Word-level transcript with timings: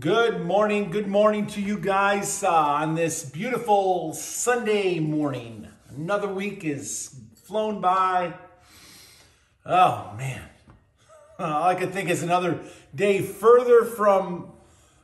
Good 0.00 0.44
morning, 0.44 0.90
good 0.90 1.08
morning 1.08 1.46
to 1.48 1.60
you 1.60 1.76
guys 1.76 2.44
uh, 2.44 2.52
on 2.52 2.94
this 2.94 3.24
beautiful 3.24 4.12
Sunday 4.12 5.00
morning. 5.00 5.66
Another 5.88 6.28
week 6.28 6.62
is 6.62 7.18
flown 7.42 7.80
by. 7.80 8.34
Oh 9.66 10.12
man, 10.16 10.42
all 11.40 11.64
I 11.64 11.74
could 11.74 11.92
think 11.92 12.10
is 12.10 12.22
another 12.22 12.60
day 12.94 13.22
further 13.22 13.84
from 13.84 14.52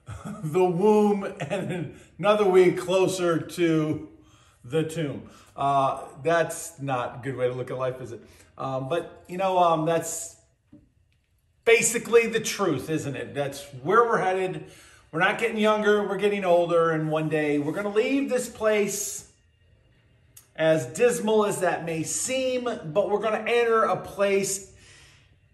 the 0.27 0.65
womb 0.65 1.25
and 1.41 1.99
another 2.19 2.45
week 2.45 2.79
closer 2.79 3.41
to 3.41 4.09
the 4.65 4.85
tomb. 4.85 5.29
Uh, 5.57 6.05
that's 6.23 6.79
not 6.79 7.17
a 7.17 7.21
good 7.25 7.37
way 7.37 7.49
to 7.49 7.55
look 7.55 7.71
at 7.73 7.79
life, 7.79 8.01
is 8.01 8.13
it? 8.13 8.21
Um, 8.57 8.89
but 8.89 9.25
you 9.29 9.39
know, 9.39 9.59
um, 9.59 9.87
that's 9.87 10.37
basically 11.65 12.27
the 12.27 12.41
truth, 12.41 12.91
isn't 12.91 13.17
it? 13.17 13.35
That's 13.35 13.65
where 13.83 14.05
we're 14.05 14.19
headed. 14.19 14.67
We're 15.15 15.21
not 15.21 15.39
getting 15.39 15.59
younger, 15.59 16.03
we're 16.03 16.17
getting 16.17 16.45
older, 16.45 16.91
and 16.91 17.09
one 17.09 17.29
day 17.29 17.61
we're 17.61 17.71
going 17.71 17.85
to 17.85 17.89
leave 17.89 18.29
this 18.29 18.49
place, 18.49 19.31
as 20.57 20.87
dismal 20.87 21.47
as 21.47 21.61
that 21.61 21.85
may 21.85 22.03
seem, 22.03 22.65
but 22.65 23.09
we're 23.09 23.21
going 23.21 23.45
to 23.45 23.49
enter 23.49 23.85
a 23.85 23.97
place. 23.97 24.73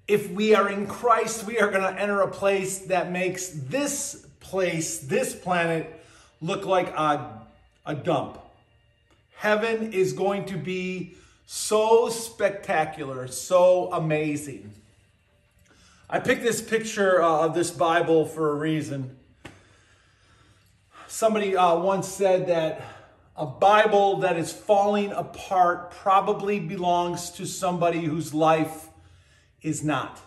If 0.09 0.31
we 0.31 0.55
are 0.55 0.71
in 0.71 0.87
Christ, 0.87 1.45
we 1.45 1.61
are 1.61 1.71
going 1.71 1.83
to 1.83 2.01
enter 2.01 2.23
a 2.23 2.29
place 2.29 2.79
that 2.87 3.13
makes 3.13 3.51
this 3.51 4.27
place, 4.41 5.01
this 5.01 5.35
planet, 5.35 5.95
look 6.41 6.65
like 6.65 6.89
a, 6.97 7.43
a 7.85 7.95
dump. 7.95 8.39
Heaven 9.37 9.93
is 9.93 10.15
going 10.15 10.47
to 10.47 10.57
be 10.57 11.17
so 11.45 12.09
spectacular, 12.09 13.29
so 13.29 13.93
amazing. 13.93 14.73
I 16.09 16.19
picked 16.19 16.45
this 16.45 16.63
picture 16.63 17.21
uh, 17.23 17.41
of 17.41 17.55
this 17.55 17.71
Bible 17.71 18.25
for 18.25 18.53
a 18.53 18.55
reason. 18.55 19.19
Somebody 21.11 21.57
uh, 21.57 21.75
once 21.75 22.07
said 22.07 22.47
that 22.47 22.83
a 23.35 23.45
Bible 23.45 24.19
that 24.19 24.37
is 24.37 24.53
falling 24.53 25.11
apart 25.11 25.91
probably 25.91 26.61
belongs 26.61 27.31
to 27.33 27.47
somebody 27.47 28.05
whose 28.05 28.33
life 28.33 28.87
is 29.61 29.83
not. 29.83 30.21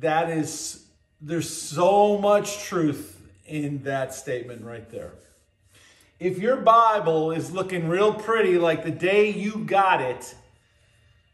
That 0.00 0.30
is, 0.30 0.86
there's 1.20 1.50
so 1.50 2.16
much 2.16 2.64
truth 2.64 3.20
in 3.44 3.82
that 3.82 4.14
statement 4.14 4.64
right 4.64 4.88
there. 4.90 5.12
If 6.18 6.38
your 6.38 6.56
Bible 6.56 7.30
is 7.30 7.52
looking 7.52 7.90
real 7.90 8.14
pretty 8.14 8.56
like 8.56 8.84
the 8.84 8.90
day 8.90 9.28
you 9.28 9.64
got 9.66 10.00
it, 10.00 10.34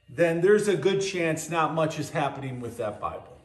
then 0.08 0.40
there's 0.40 0.66
a 0.66 0.76
good 0.76 1.00
chance 1.00 1.48
not 1.48 1.72
much 1.72 2.00
is 2.00 2.10
happening 2.10 2.58
with 2.58 2.78
that 2.78 3.00
Bible. 3.00 3.37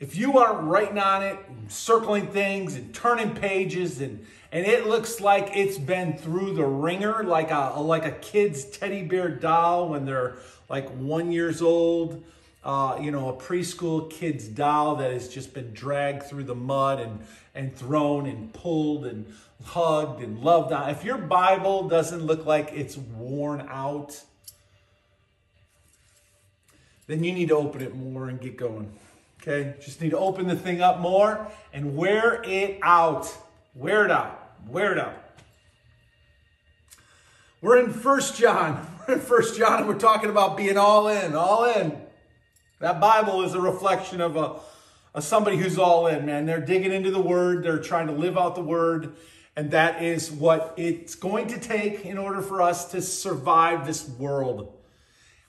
If 0.00 0.16
you 0.16 0.38
aren't 0.38 0.62
writing 0.62 0.98
on 0.98 1.22
it, 1.22 1.38
circling 1.68 2.28
things 2.28 2.74
and 2.74 2.92
turning 2.94 3.34
pages 3.34 4.00
and 4.00 4.26
and 4.52 4.66
it 4.66 4.88
looks 4.88 5.20
like 5.20 5.50
it's 5.54 5.78
been 5.78 6.18
through 6.18 6.54
the 6.54 6.64
ringer 6.64 7.22
like 7.22 7.50
a 7.50 7.78
like 7.78 8.04
a 8.04 8.10
kid's 8.10 8.64
teddy 8.64 9.02
bear 9.02 9.28
doll 9.28 9.90
when 9.90 10.04
they're 10.04 10.36
like 10.68 10.88
one 10.90 11.30
years 11.30 11.62
old 11.62 12.24
uh, 12.64 12.98
you 13.00 13.10
know 13.10 13.28
a 13.28 13.32
preschool 13.34 14.10
kid's 14.10 14.48
doll 14.48 14.96
that 14.96 15.12
has 15.12 15.28
just 15.28 15.54
been 15.54 15.72
dragged 15.72 16.24
through 16.24 16.44
the 16.44 16.54
mud 16.54 16.98
and 16.98 17.20
and 17.54 17.76
thrown 17.76 18.26
and 18.26 18.52
pulled 18.52 19.06
and 19.06 19.32
hugged 19.64 20.20
and 20.22 20.40
loved 20.40 20.72
on 20.72 20.90
if 20.90 21.04
your 21.04 21.18
bible 21.18 21.88
doesn't 21.88 22.24
look 22.24 22.46
like 22.46 22.72
it's 22.72 22.96
worn 22.96 23.60
out 23.68 24.24
then 27.10 27.24
you 27.24 27.32
need 27.32 27.48
to 27.48 27.56
open 27.56 27.80
it 27.80 27.96
more 27.96 28.28
and 28.28 28.40
get 28.40 28.56
going. 28.56 28.92
Okay? 29.40 29.74
Just 29.80 30.00
need 30.00 30.10
to 30.10 30.18
open 30.18 30.46
the 30.46 30.56
thing 30.56 30.82
up 30.82 31.00
more 31.00 31.46
and 31.72 31.96
wear 31.96 32.42
it 32.44 32.78
out. 32.82 33.34
Wear 33.74 34.04
it 34.04 34.10
out. 34.10 34.54
Wear 34.68 34.92
it 34.92 34.98
out. 34.98 35.14
We're 37.62 37.78
in 37.78 37.92
First 37.92 38.36
John. 38.36 38.86
We're 39.08 39.14
in 39.14 39.20
First 39.20 39.56
John 39.56 39.80
and 39.80 39.88
we're 39.88 39.98
talking 39.98 40.30
about 40.30 40.56
being 40.56 40.78
all 40.78 41.08
in, 41.08 41.34
all 41.34 41.64
in. 41.64 41.98
That 42.78 43.00
Bible 43.00 43.42
is 43.42 43.54
a 43.54 43.60
reflection 43.60 44.20
of 44.20 44.36
a, 44.36 44.60
a 45.14 45.20
somebody 45.20 45.56
who's 45.56 45.78
all 45.78 46.06
in, 46.06 46.26
man. 46.26 46.46
They're 46.46 46.60
digging 46.60 46.92
into 46.92 47.10
the 47.10 47.20
word, 47.20 47.64
they're 47.64 47.80
trying 47.80 48.06
to 48.06 48.12
live 48.12 48.38
out 48.38 48.54
the 48.54 48.62
word, 48.62 49.14
and 49.56 49.72
that 49.72 50.02
is 50.02 50.30
what 50.30 50.74
it's 50.76 51.14
going 51.14 51.48
to 51.48 51.58
take 51.58 52.06
in 52.06 52.18
order 52.18 52.40
for 52.40 52.62
us 52.62 52.90
to 52.92 53.02
survive 53.02 53.86
this 53.86 54.08
world 54.08 54.79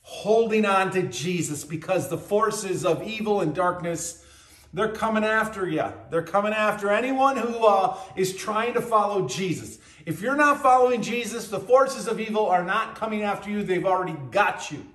holding 0.01 0.65
on 0.65 0.91
to 0.91 1.03
Jesus 1.03 1.63
because 1.63 2.09
the 2.09 2.17
forces 2.17 2.85
of 2.85 3.03
evil 3.03 3.41
and 3.41 3.53
darkness 3.53 4.21
they're 4.73 4.93
coming 4.93 5.23
after 5.23 5.67
you. 5.67 5.85
They're 6.09 6.23
coming 6.23 6.53
after 6.53 6.91
anyone 6.91 7.35
who 7.35 7.65
uh, 7.65 7.97
is 8.15 8.35
trying 8.35 8.73
to 8.75 8.81
follow 8.81 9.27
Jesus. 9.27 9.79
If 10.05 10.21
you're 10.21 10.35
not 10.35 10.61
following 10.61 11.01
Jesus, 11.01 11.49
the 11.49 11.59
forces 11.59 12.07
of 12.07 12.19
evil 12.19 12.47
are 12.47 12.63
not 12.63 12.95
coming 12.95 13.21
after 13.21 13.49
you. 13.49 13.63
They've 13.63 13.85
already 13.85 14.15
got 14.31 14.71
you. 14.71 14.85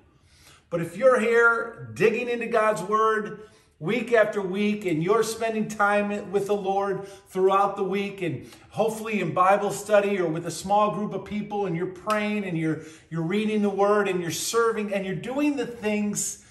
But 0.71 0.81
if 0.81 0.97
you're 0.97 1.21
here 1.21 1.91
digging 1.95 2.29
into 2.29 2.47
God's 2.47 2.83
word, 2.83 3.43
week 3.79 4.13
after 4.13 4.41
week 4.41 4.87
and 4.87 5.03
you're 5.03 5.23
spending 5.23 5.69
time 5.69 6.33
with 6.33 6.47
the 6.47 6.57
Lord 6.57 7.07
throughout 7.29 7.77
the 7.77 7.85
week 7.85 8.23
and 8.23 8.51
hopefully 8.71 9.21
in 9.21 9.35
Bible 9.35 9.71
study 9.71 10.19
or 10.19 10.29
with 10.29 10.47
a 10.47 10.51
small 10.51 10.95
group 10.95 11.13
of 11.13 11.27
people 11.27 11.67
and 11.67 11.77
you're 11.77 11.87
praying 11.87 12.45
and 12.45 12.57
you're 12.57 12.83
you're 13.11 13.23
reading 13.23 13.61
the 13.61 13.71
word 13.71 14.09
and 14.09 14.23
you're 14.23 14.31
serving 14.31 14.95
and 14.95 15.05
you're 15.05 15.15
doing 15.15 15.57
the 15.57 15.67
things 15.67 16.43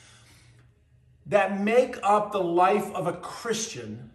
that 1.26 1.60
make 1.60 1.98
up 2.04 2.32
the 2.32 2.44
life 2.44 2.94
of 2.94 3.08
a 3.08 3.14
Christian 3.14 4.12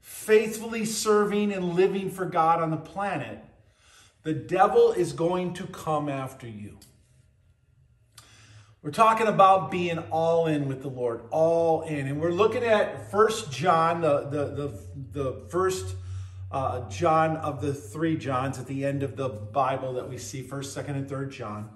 faithfully 0.00 0.84
serving 0.84 1.52
and 1.52 1.74
living 1.74 2.10
for 2.10 2.26
God 2.26 2.62
on 2.62 2.70
the 2.70 2.76
planet 2.76 3.40
the 4.22 4.34
devil 4.34 4.92
is 4.92 5.12
going 5.12 5.52
to 5.54 5.66
come 5.66 6.08
after 6.08 6.46
you 6.46 6.78
we're 8.84 8.90
talking 8.90 9.28
about 9.28 9.70
being 9.70 9.98
all 10.10 10.46
in 10.46 10.68
with 10.68 10.82
the 10.82 10.88
Lord, 10.88 11.22
all 11.30 11.82
in. 11.82 12.06
And 12.06 12.20
we're 12.20 12.30
looking 12.30 12.62
at 12.62 13.10
First 13.10 13.50
John, 13.50 14.02
the, 14.02 14.28
the, 14.28 14.44
the, 14.44 14.78
the 15.22 15.48
first 15.48 15.96
uh, 16.52 16.86
John 16.90 17.38
of 17.38 17.62
the 17.62 17.72
three 17.72 18.14
Johns 18.18 18.58
at 18.58 18.66
the 18.66 18.84
end 18.84 19.02
of 19.02 19.16
the 19.16 19.30
Bible 19.30 19.94
that 19.94 20.10
we 20.10 20.18
see, 20.18 20.42
1st, 20.42 20.84
2nd, 20.84 20.90
and 20.90 21.08
3rd 21.08 21.30
John. 21.30 21.70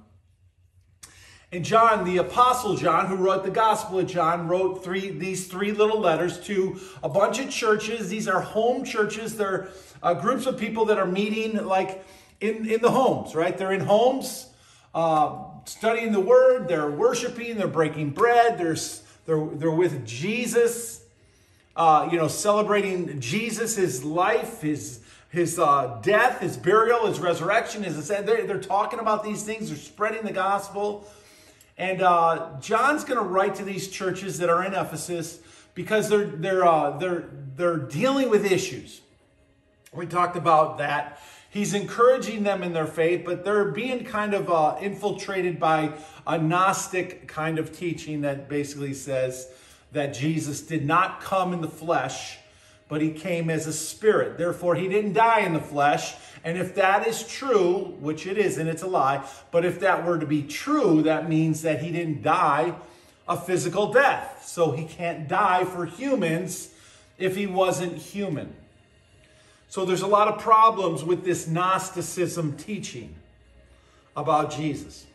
And 1.50 1.64
John, 1.64 2.04
the 2.04 2.18
Apostle 2.18 2.76
John, 2.76 3.06
who 3.06 3.16
wrote 3.16 3.42
the 3.42 3.50
Gospel 3.50 4.00
of 4.00 4.06
John, 4.06 4.46
wrote 4.46 4.84
three 4.84 5.08
these 5.08 5.46
three 5.46 5.72
little 5.72 5.98
letters 5.98 6.38
to 6.40 6.78
a 7.02 7.08
bunch 7.08 7.38
of 7.38 7.48
churches. 7.48 8.10
These 8.10 8.28
are 8.28 8.42
home 8.42 8.84
churches. 8.84 9.34
They're 9.38 9.70
uh, 10.02 10.12
groups 10.12 10.44
of 10.44 10.58
people 10.58 10.84
that 10.84 10.98
are 10.98 11.06
meeting 11.06 11.64
like 11.64 12.04
in, 12.42 12.68
in 12.68 12.82
the 12.82 12.90
homes, 12.90 13.34
right? 13.34 13.56
They're 13.56 13.72
in 13.72 13.80
homes. 13.80 14.50
Uh, 14.94 15.47
studying 15.68 16.12
the 16.12 16.20
word, 16.20 16.66
they're 16.66 16.90
worshiping, 16.90 17.56
they're 17.56 17.68
breaking 17.68 18.10
bread, 18.10 18.58
they're, 18.58 18.76
they're, 19.26 19.46
they're 19.54 19.70
with 19.70 20.06
Jesus, 20.06 21.04
uh, 21.76 22.08
you 22.10 22.16
know, 22.16 22.28
celebrating 22.28 23.20
Jesus, 23.20 23.76
his 23.76 24.02
life, 24.02 24.62
his, 24.62 25.00
his 25.28 25.58
uh, 25.58 25.98
death, 26.02 26.40
his 26.40 26.56
burial, 26.56 27.06
his 27.06 27.20
resurrection, 27.20 27.82
his 27.82 27.96
ascent. 27.98 28.26
They're, 28.26 28.46
they're 28.46 28.60
talking 28.60 28.98
about 28.98 29.22
these 29.22 29.42
things, 29.42 29.68
they're 29.68 29.78
spreading 29.78 30.22
the 30.22 30.32
gospel. 30.32 31.06
And 31.76 32.02
uh, 32.02 32.50
John's 32.60 33.04
going 33.04 33.18
to 33.20 33.24
write 33.24 33.54
to 33.56 33.64
these 33.64 33.88
churches 33.88 34.38
that 34.38 34.48
are 34.48 34.64
in 34.64 34.74
Ephesus 34.74 35.38
because 35.74 36.08
they're, 36.08 36.26
they're, 36.26 36.66
uh, 36.66 36.98
they're, 36.98 37.28
they're 37.56 37.76
dealing 37.76 38.30
with 38.30 38.50
issues. 38.50 39.00
We 39.92 40.06
talked 40.06 40.36
about 40.36 40.78
that 40.78 41.20
He's 41.50 41.72
encouraging 41.72 42.42
them 42.42 42.62
in 42.62 42.74
their 42.74 42.86
faith, 42.86 43.22
but 43.24 43.44
they're 43.44 43.70
being 43.70 44.04
kind 44.04 44.34
of 44.34 44.50
uh, 44.50 44.76
infiltrated 44.80 45.58
by 45.58 45.92
a 46.26 46.38
Gnostic 46.38 47.26
kind 47.26 47.58
of 47.58 47.76
teaching 47.76 48.20
that 48.20 48.48
basically 48.48 48.92
says 48.92 49.50
that 49.92 50.12
Jesus 50.12 50.60
did 50.60 50.84
not 50.84 51.22
come 51.22 51.54
in 51.54 51.62
the 51.62 51.68
flesh, 51.68 52.38
but 52.88 53.00
he 53.00 53.10
came 53.10 53.48
as 53.48 53.66
a 53.66 53.72
spirit. 53.72 54.36
Therefore, 54.36 54.74
he 54.74 54.88
didn't 54.88 55.14
die 55.14 55.40
in 55.40 55.54
the 55.54 55.60
flesh. 55.60 56.14
And 56.44 56.58
if 56.58 56.74
that 56.74 57.06
is 57.06 57.26
true, 57.26 57.96
which 57.98 58.26
it 58.26 58.36
is, 58.36 58.58
and 58.58 58.68
it's 58.68 58.82
a 58.82 58.86
lie, 58.86 59.26
but 59.50 59.64
if 59.64 59.80
that 59.80 60.04
were 60.04 60.18
to 60.18 60.26
be 60.26 60.42
true, 60.42 61.02
that 61.02 61.28
means 61.28 61.62
that 61.62 61.82
he 61.82 61.90
didn't 61.90 62.22
die 62.22 62.74
a 63.26 63.38
physical 63.38 63.90
death. 63.90 64.44
So 64.46 64.72
he 64.72 64.84
can't 64.84 65.26
die 65.26 65.64
for 65.64 65.86
humans 65.86 66.74
if 67.18 67.36
he 67.36 67.46
wasn't 67.46 67.96
human. 67.96 68.54
So 69.68 69.84
there's 69.84 70.02
a 70.02 70.06
lot 70.06 70.28
of 70.28 70.40
problems 70.40 71.04
with 71.04 71.24
this 71.24 71.46
Gnosticism 71.46 72.56
teaching 72.56 73.14
about 74.16 74.50
Jesus. 74.50 75.06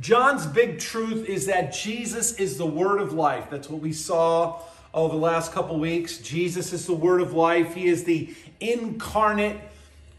John's 0.00 0.46
big 0.46 0.78
truth 0.78 1.28
is 1.28 1.46
that 1.46 1.72
Jesus 1.72 2.38
is 2.38 2.56
the 2.56 2.66
word 2.66 3.00
of 3.00 3.12
life. 3.12 3.48
That's 3.50 3.68
what 3.68 3.80
we 3.80 3.92
saw 3.92 4.60
over 4.94 5.14
the 5.14 5.20
last 5.20 5.52
couple 5.52 5.78
weeks. 5.78 6.18
Jesus 6.18 6.72
is 6.72 6.86
the 6.86 6.94
word 6.94 7.20
of 7.20 7.34
life. 7.34 7.74
He 7.74 7.88
is 7.88 8.04
the 8.04 8.32
incarnate 8.60 9.58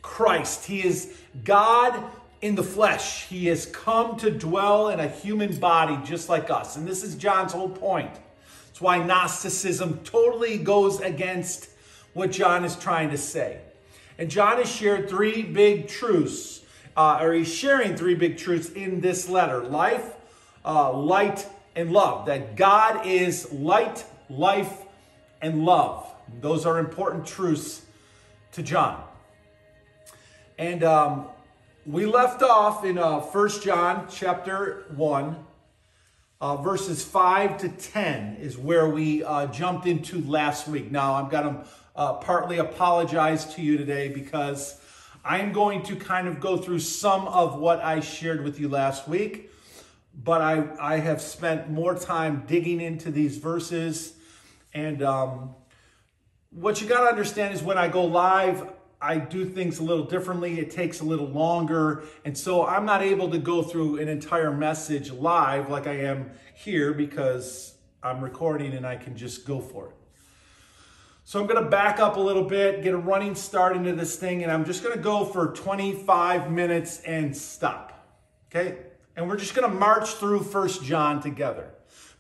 Christ. 0.02 0.66
He 0.66 0.84
is 0.84 1.18
God 1.46 2.04
in 2.42 2.56
the 2.56 2.64
flesh. 2.64 3.26
He 3.28 3.48
has 3.48 3.66
come 3.66 4.18
to 4.18 4.30
dwell 4.30 4.90
in 4.90 5.00
a 5.00 5.08
human 5.08 5.56
body 5.58 5.98
just 6.04 6.28
like 6.28 6.50
us. 6.50 6.76
And 6.76 6.86
this 6.86 7.04
is 7.04 7.16
John's 7.16 7.54
whole 7.54 7.70
point. 7.70 8.12
That's 8.68 8.82
why 8.82 9.02
Gnosticism 9.02 10.02
totally 10.04 10.58
goes 10.58 11.00
against 11.00 11.69
what 12.14 12.32
John 12.32 12.66
is 12.66 12.76
trying 12.76 13.10
to 13.12 13.18
say. 13.18 13.60
And 14.18 14.30
John 14.30 14.58
has 14.58 14.70
shared 14.70 15.10
three 15.10 15.44
big 15.44 15.88
truths, 15.88 16.62
uh, 16.98 17.20
or 17.22 17.34
he's 17.34 17.54
sharing 17.54 17.96
three 17.96 18.16
big 18.16 18.38
truths 18.38 18.70
in 18.70 19.00
this 19.02 19.30
letter 19.30 19.64
life, 19.64 20.16
uh, 20.66 20.92
light, 20.94 21.48
and 21.76 21.92
love. 21.92 22.26
That 22.26 22.56
God 22.56 23.06
is 23.06 23.52
light, 23.54 24.04
life, 24.30 24.82
and 25.42 25.64
love. 25.66 26.14
Those 26.42 26.66
are 26.66 26.80
important 26.80 27.26
truths 27.26 27.82
to 28.54 28.64
John. 28.64 29.04
And 30.58 30.84
um, 30.84 31.28
we 31.86 32.06
left 32.06 32.44
off 32.44 32.84
in 32.84 32.98
uh, 32.98 33.22
1 33.22 33.50
John 33.62 34.08
chapter 34.12 34.84
1, 34.96 35.46
uh, 36.42 36.58
verses 36.58 37.04
5 37.04 37.58
to 37.60 37.70
10 37.70 38.38
is 38.42 38.58
where 38.58 38.90
we 38.90 39.24
uh, 39.24 39.48
jumped 39.48 39.86
into 39.86 40.22
last 40.22 40.68
week. 40.68 40.92
Now, 40.92 41.14
I've 41.14 41.30
got 41.30 41.42
to 41.42 41.66
uh, 42.00 42.14
partly 42.14 42.60
apologize 42.60 43.54
to 43.54 43.62
you 43.62 43.78
today 43.78 44.08
because 44.08 44.80
I'm 45.26 45.52
going 45.52 45.84
to 45.84 45.98
kind 45.98 46.30
of 46.30 46.40
go 46.40 46.56
through 46.56 46.80
some 46.80 47.28
of 47.28 47.60
what 47.60 47.82
I 47.82 48.00
shared 48.00 48.42
with 48.42 48.58
you 48.58 48.70
last 48.70 49.10
week, 49.10 49.52
but 50.16 50.40
I, 50.40 50.70
I 50.80 51.00
have 51.00 51.22
spent 51.22 51.70
more 51.70 51.94
time 51.94 52.46
digging 52.48 52.80
into 52.80 53.12
these 53.12 53.36
verses. 53.36 54.14
And 54.74 55.04
um, 55.04 55.56
what 56.52 56.82
you 56.82 56.88
got 56.88 57.02
to 57.02 57.08
understand 57.08 57.54
is 57.54 57.62
when 57.62 57.78
I 57.78 57.90
go 57.90 58.06
live, 58.06 58.72
I 59.02 59.18
do 59.18 59.44
things 59.44 59.80
a 59.80 59.84
little 59.84 60.06
differently. 60.06 60.58
It 60.58 60.72
takes 60.72 61.02
a 61.02 61.06
little 61.06 61.28
longer. 61.28 62.04
And 62.24 62.38
so 62.38 62.66
I'm 62.66 62.86
not 62.86 63.02
able 63.02 63.30
to 63.32 63.40
go 63.40 63.62
through 63.62 64.00
an 64.00 64.08
entire 64.08 64.54
message 64.54 65.12
live 65.12 65.70
like 65.70 65.86
I 65.86 65.98
am 65.98 66.32
here 66.56 66.94
because 66.94 67.76
I'm 68.02 68.22
recording 68.22 68.72
and 68.72 68.88
I 68.88 68.96
can 68.96 69.18
just 69.18 69.46
go 69.46 69.60
for 69.60 69.90
it. 69.90 69.99
So 71.30 71.40
I'm 71.40 71.46
going 71.46 71.64
to 71.64 71.70
back 71.70 72.00
up 72.00 72.18
a 72.18 72.20
little 72.20 72.44
bit, 72.44 72.82
get 72.82 72.96
a 72.96 72.98
running 72.98 73.36
start 73.36 73.76
into 73.76 73.94
this 73.94 74.16
thing, 74.16 74.42
and 74.42 74.52
I'm 74.52 74.66
just 74.66 74.82
going 74.82 74.96
to 74.96 75.00
go 75.00 75.24
for 75.24 75.54
25 75.54 76.50
minutes 76.50 77.02
and 77.02 77.38
stop. 77.38 78.04
Okay? 78.50 78.80
And 79.16 79.30
we're 79.30 79.38
just 79.38 79.54
going 79.54 79.72
to 79.72 79.78
march 79.78 80.16
through 80.16 80.42
First 80.42 80.84
John 80.84 81.22
together. 81.22 81.70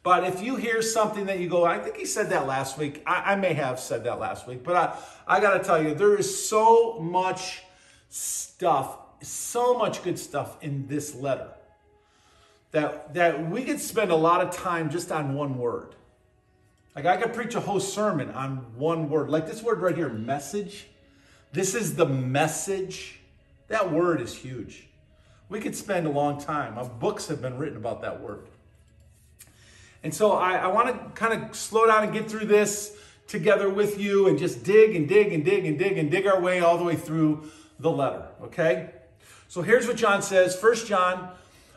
But 0.03 0.25
if 0.25 0.43
you 0.43 0.57
hear 0.57 0.83
something 0.83 1.25
that 1.25 1.39
you 1.39 1.49
go, 1.49 1.65
I 1.65 1.79
think 1.79 1.97
he 1.97 2.05
said 2.05 2.29
that 2.29 2.45
last 2.45 2.77
week. 2.77 3.01
I, 3.03 3.31
I 3.31 3.35
may 3.35 3.55
have 3.55 3.79
said 3.79 4.03
that 4.03 4.19
last 4.19 4.45
week, 4.45 4.63
but 4.63 4.75
I, 4.75 4.95
I 5.37 5.39
got 5.39 5.57
to 5.57 5.63
tell 5.63 5.81
you, 5.81 5.95
there 5.95 6.15
is 6.15 6.47
so 6.47 6.99
much 6.99 7.63
stuff, 8.09 8.95
so 9.23 9.75
much 9.75 10.03
good 10.03 10.19
stuff 10.19 10.55
in 10.61 10.85
this 10.85 11.15
letter 11.15 11.49
that, 12.73 13.15
that 13.15 13.49
we 13.49 13.63
could 13.63 13.79
spend 13.79 14.11
a 14.11 14.15
lot 14.15 14.41
of 14.41 14.55
time 14.55 14.91
just 14.91 15.11
on 15.11 15.33
one 15.33 15.57
word. 15.57 15.95
Like 16.95 17.05
I 17.05 17.17
could 17.17 17.33
preach 17.33 17.55
a 17.55 17.59
whole 17.59 17.79
sermon 17.79 18.31
on 18.31 18.57
one 18.75 19.09
word, 19.09 19.29
like 19.29 19.47
this 19.47 19.61
word 19.61 19.79
right 19.79 19.95
here, 19.95 20.09
message. 20.09 20.87
This 21.53 21.75
is 21.75 21.95
the 21.95 22.05
message. 22.05 23.19
That 23.67 23.91
word 23.91 24.21
is 24.21 24.35
huge. 24.35 24.87
We 25.49 25.59
could 25.59 25.75
spend 25.75 26.05
a 26.07 26.11
long 26.11 26.39
time. 26.39 26.77
Uh, 26.77 26.83
books 26.85 27.27
have 27.27 27.41
been 27.41 27.57
written 27.57 27.77
about 27.77 28.01
that 28.01 28.21
word. 28.21 28.47
And 30.03 30.13
so 30.13 30.31
I, 30.31 30.55
I 30.55 30.67
want 30.67 30.87
to 30.87 31.19
kind 31.19 31.43
of 31.43 31.55
slow 31.55 31.87
down 31.87 32.03
and 32.03 32.13
get 32.13 32.29
through 32.29 32.45
this 32.45 32.95
together 33.27 33.69
with 33.69 33.99
you 33.99 34.27
and 34.27 34.39
just 34.39 34.63
dig 34.63 34.95
and 34.95 35.07
dig 35.07 35.33
and 35.33 35.43
dig 35.45 35.65
and 35.65 35.77
dig 35.77 35.97
and 35.97 36.09
dig 36.09 36.25
our 36.25 36.39
way 36.39 36.61
all 36.61 36.77
the 36.77 36.83
way 36.83 36.95
through 36.95 37.49
the 37.79 37.91
letter, 37.91 38.27
okay? 38.41 38.91
So 39.47 39.61
here's 39.61 39.87
what 39.87 39.97
John 39.97 40.21
says, 40.21 40.55
First 40.55 40.87
John 40.87 41.31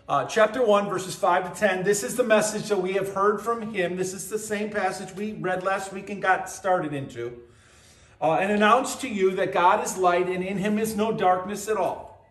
uh, 0.08 0.24
chapter 0.24 0.64
1, 0.64 0.88
verses 0.88 1.14
5 1.14 1.54
to 1.54 1.60
10. 1.60 1.84
This 1.84 2.02
is 2.02 2.16
the 2.16 2.24
message 2.24 2.68
that 2.68 2.80
we 2.80 2.94
have 2.94 3.14
heard 3.14 3.40
from 3.40 3.72
him. 3.72 3.96
This 3.96 4.12
is 4.12 4.28
the 4.28 4.38
same 4.38 4.70
passage 4.70 5.14
we 5.14 5.34
read 5.34 5.62
last 5.62 5.92
week 5.92 6.10
and 6.10 6.20
got 6.20 6.50
started 6.50 6.92
into. 6.92 7.38
Uh, 8.20 8.34
and 8.34 8.50
announced 8.52 9.00
to 9.00 9.08
you 9.08 9.32
that 9.32 9.52
God 9.52 9.84
is 9.84 9.96
light 9.96 10.28
and 10.28 10.44
in 10.44 10.58
him 10.58 10.78
is 10.78 10.96
no 10.96 11.12
darkness 11.12 11.68
at 11.68 11.76
all. 11.76 12.26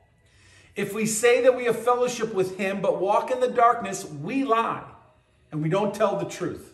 If 0.75 0.93
we 0.93 1.05
say 1.05 1.41
that 1.43 1.55
we 1.55 1.65
have 1.65 1.77
fellowship 1.77 2.33
with 2.33 2.57
him 2.57 2.81
but 2.81 3.01
walk 3.01 3.31
in 3.31 3.39
the 3.39 3.49
darkness, 3.49 4.05
we 4.05 4.43
lie 4.43 4.83
and 5.51 5.61
we 5.61 5.69
don't 5.69 5.93
tell 5.93 6.17
the 6.17 6.29
truth. 6.29 6.73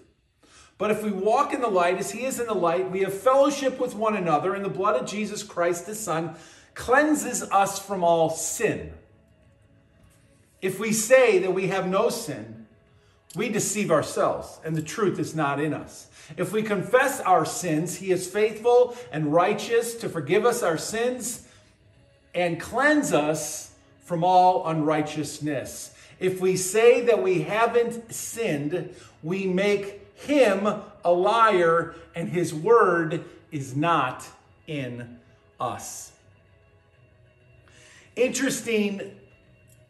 But 0.77 0.91
if 0.91 1.03
we 1.03 1.11
walk 1.11 1.53
in 1.53 1.61
the 1.61 1.67
light 1.67 1.97
as 1.97 2.11
he 2.11 2.25
is 2.25 2.39
in 2.39 2.45
the 2.45 2.53
light, 2.53 2.91
we 2.91 3.01
have 3.01 3.13
fellowship 3.13 3.79
with 3.79 3.95
one 3.95 4.15
another, 4.15 4.53
and 4.53 4.63
the 4.63 4.69
blood 4.69 4.95
of 4.95 5.07
Jesus 5.07 5.41
Christ, 5.41 5.87
his 5.87 5.99
Son, 5.99 6.35
cleanses 6.75 7.41
us 7.41 7.79
from 7.79 8.03
all 8.03 8.29
sin. 8.29 8.93
If 10.61 10.79
we 10.79 10.91
say 10.91 11.39
that 11.39 11.53
we 11.53 11.67
have 11.67 11.87
no 11.87 12.09
sin, 12.09 12.65
we 13.35 13.49
deceive 13.49 13.91
ourselves, 13.91 14.59
and 14.63 14.75
the 14.75 14.81
truth 14.81 15.19
is 15.19 15.35
not 15.35 15.59
in 15.59 15.73
us. 15.73 16.07
If 16.35 16.51
we 16.51 16.63
confess 16.63 17.19
our 17.21 17.45
sins, 17.45 17.97
he 17.97 18.11
is 18.11 18.27
faithful 18.27 18.95
and 19.11 19.31
righteous 19.31 19.95
to 19.95 20.09
forgive 20.09 20.45
us 20.45 20.63
our 20.63 20.77
sins 20.77 21.47
and 22.33 22.59
cleanse 22.59 23.13
us 23.13 23.71
from 24.03 24.23
all 24.23 24.67
unrighteousness. 24.67 25.93
If 26.19 26.41
we 26.41 26.57
say 26.57 27.01
that 27.01 27.21
we 27.21 27.41
haven't 27.43 28.11
sinned, 28.13 28.95
we 29.21 29.45
make 29.45 30.01
him 30.15 30.67
a 31.05 31.11
liar 31.11 31.95
and 32.15 32.29
his 32.29 32.53
word 32.53 33.23
is 33.51 33.75
not 33.75 34.27
in 34.65 35.19
us. 35.59 36.11
Interesting. 38.15 39.11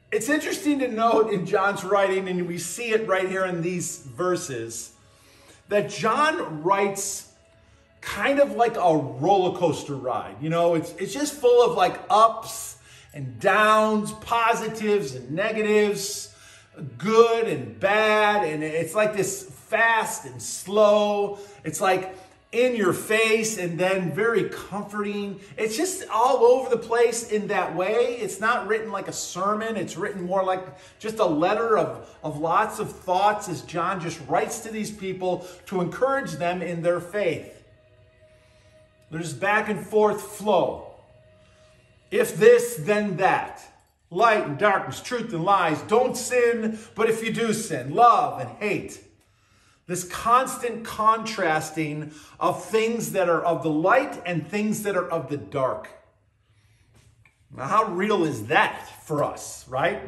It's 0.09 0.29
interesting 0.29 0.79
to 0.79 0.87
note 0.87 1.33
in 1.33 1.45
John's 1.45 1.83
writing, 1.83 2.29
and 2.29 2.47
we 2.47 2.57
see 2.57 2.91
it 2.91 3.05
right 3.07 3.27
here 3.27 3.45
in 3.45 3.61
these 3.61 3.99
verses, 3.99 4.93
that 5.67 5.89
John 5.89 6.63
writes 6.63 7.33
kind 7.99 8.39
of 8.39 8.53
like 8.53 8.77
a 8.77 8.95
roller 8.95 9.57
coaster 9.57 9.95
ride. 9.95 10.35
You 10.39 10.49
know, 10.49 10.75
it's, 10.75 10.91
it's 10.91 11.13
just 11.13 11.33
full 11.33 11.61
of 11.61 11.75
like 11.75 11.99
ups 12.09 12.77
and 13.13 13.37
downs, 13.41 14.13
positives 14.13 15.13
and 15.13 15.29
negatives, 15.31 16.33
good 16.97 17.47
and 17.49 17.77
bad. 17.77 18.47
And 18.47 18.63
it's 18.63 18.95
like 18.95 19.13
this 19.13 19.43
fast 19.43 20.23
and 20.23 20.41
slow. 20.41 21.39
It's 21.65 21.81
like 21.81 22.15
in 22.51 22.75
your 22.75 22.93
face 22.93 23.57
and 23.57 23.77
then 23.77 24.11
very 24.13 24.49
comforting. 24.49 25.39
It's 25.57 25.75
just 25.75 26.07
all 26.09 26.45
over 26.45 26.69
the 26.69 26.77
place 26.77 27.29
in 27.29 27.47
that 27.47 27.75
way. 27.75 28.17
It's 28.19 28.39
not 28.39 28.67
written 28.67 28.91
like 28.91 29.07
a 29.07 29.13
sermon, 29.13 29.75
it's 29.75 29.97
written 29.97 30.23
more 30.23 30.43
like 30.43 30.65
just 30.99 31.19
a 31.19 31.25
letter 31.25 31.77
of, 31.77 32.09
of 32.23 32.39
lots 32.39 32.79
of 32.79 32.91
thoughts 32.91 33.49
as 33.49 33.63
John 33.63 33.99
just 33.99 34.19
writes 34.27 34.59
to 34.61 34.71
these 34.71 34.91
people 34.91 35.45
to 35.65 35.81
encourage 35.81 36.33
them 36.33 36.61
in 36.61 36.81
their 36.81 37.01
faith. 37.01 37.53
There's 39.11 39.33
back 39.33 39.69
and 39.69 39.85
forth 39.85 40.21
flow. 40.21 40.95
If 42.11 42.37
this, 42.37 42.77
then 42.77 43.17
that. 43.17 43.61
Light 44.09 44.45
and 44.45 44.57
darkness, 44.57 45.01
truth 45.01 45.33
and 45.33 45.43
lies. 45.43 45.81
Don't 45.83 46.15
sin, 46.15 46.79
but 46.95 47.09
if 47.09 47.23
you 47.23 47.33
do 47.33 47.51
sin, 47.51 47.93
love 47.93 48.39
and 48.39 48.49
hate. 48.51 49.03
This 49.87 50.03
constant 50.03 50.83
contrasting 50.83 52.11
of 52.39 52.63
things 52.65 53.13
that 53.13 53.29
are 53.29 53.41
of 53.41 53.63
the 53.63 53.69
light 53.69 54.21
and 54.25 54.47
things 54.47 54.83
that 54.83 54.95
are 54.95 55.09
of 55.09 55.29
the 55.29 55.37
dark. 55.37 55.89
Now, 57.55 57.67
how 57.67 57.85
real 57.85 58.25
is 58.25 58.47
that 58.47 58.87
for 59.05 59.23
us, 59.23 59.65
right? 59.69 60.01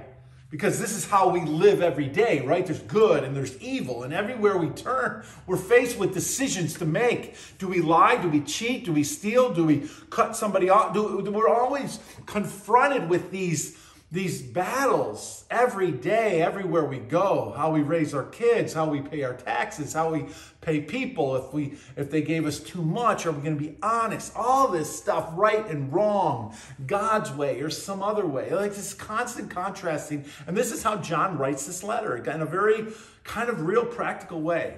because 0.49 0.79
this 0.79 0.93
is 0.95 1.05
how 1.05 1.29
we 1.29 1.41
live 1.41 1.81
every 1.81 2.07
day, 2.07 2.41
right? 2.41 2.65
There's 2.65 2.81
good 2.81 3.23
and 3.23 3.35
there's 3.35 3.59
evil, 3.61 4.03
and 4.03 4.13
everywhere 4.13 4.57
we 4.57 4.69
turn, 4.69 5.23
we're 5.45 5.57
faced 5.57 5.99
with 5.99 6.13
decisions 6.13 6.73
to 6.75 6.85
make. 6.85 7.35
Do 7.59 7.67
we 7.67 7.81
lie? 7.81 8.19
Do 8.19 8.29
we 8.29 8.41
cheat? 8.41 8.85
Do 8.85 8.93
we 8.93 9.03
steal? 9.03 9.53
Do 9.53 9.63
we 9.63 9.87
cut 10.09 10.35
somebody 10.35 10.69
off? 10.69 10.93
Do, 10.93 11.19
we're 11.31 11.49
always 11.49 11.99
confronted 12.25 13.09
with 13.09 13.29
these 13.29 13.77
these 14.11 14.41
battles 14.41 15.45
every 15.51 15.91
day, 15.91 16.41
everywhere 16.41 16.83
we 16.83 16.97
go, 16.97 17.53
how 17.55 17.71
we 17.71 17.81
raise 17.81 18.15
our 18.15 18.23
kids, 18.23 18.73
how 18.73 18.89
we 18.89 19.01
pay 19.01 19.21
our 19.21 19.35
taxes, 19.35 19.93
how 19.93 20.11
we 20.11 20.25
pay 20.61 20.81
people, 20.81 21.35
if 21.35 21.53
we 21.53 21.77
if 21.95 22.09
they 22.09 22.23
gave 22.23 22.47
us 22.47 22.59
too 22.59 22.81
much, 22.81 23.27
are 23.27 23.31
we 23.31 23.43
going 23.43 23.57
to 23.57 23.63
be 23.63 23.77
honest? 23.83 24.33
All 24.35 24.67
this 24.67 24.97
stuff, 24.97 25.29
right 25.33 25.63
and 25.67 25.93
wrong, 25.93 26.55
God's 26.87 27.31
way 27.31 27.61
or 27.61 27.69
some 27.69 28.01
other 28.01 28.25
way. 28.25 28.51
Like 28.51 28.73
this 28.73 28.95
constant 28.95 29.51
contrasting. 29.51 30.25
And 30.47 30.57
this 30.57 30.71
is 30.71 30.81
how 30.81 30.97
John 30.97 31.37
writes 31.37 31.67
this 31.67 31.83
letter 31.83 32.17
in 32.17 32.41
a 32.41 32.45
very 32.45 32.87
kind 33.23 33.49
of 33.49 33.61
real 33.61 33.85
practical 33.85 34.41
way. 34.41 34.77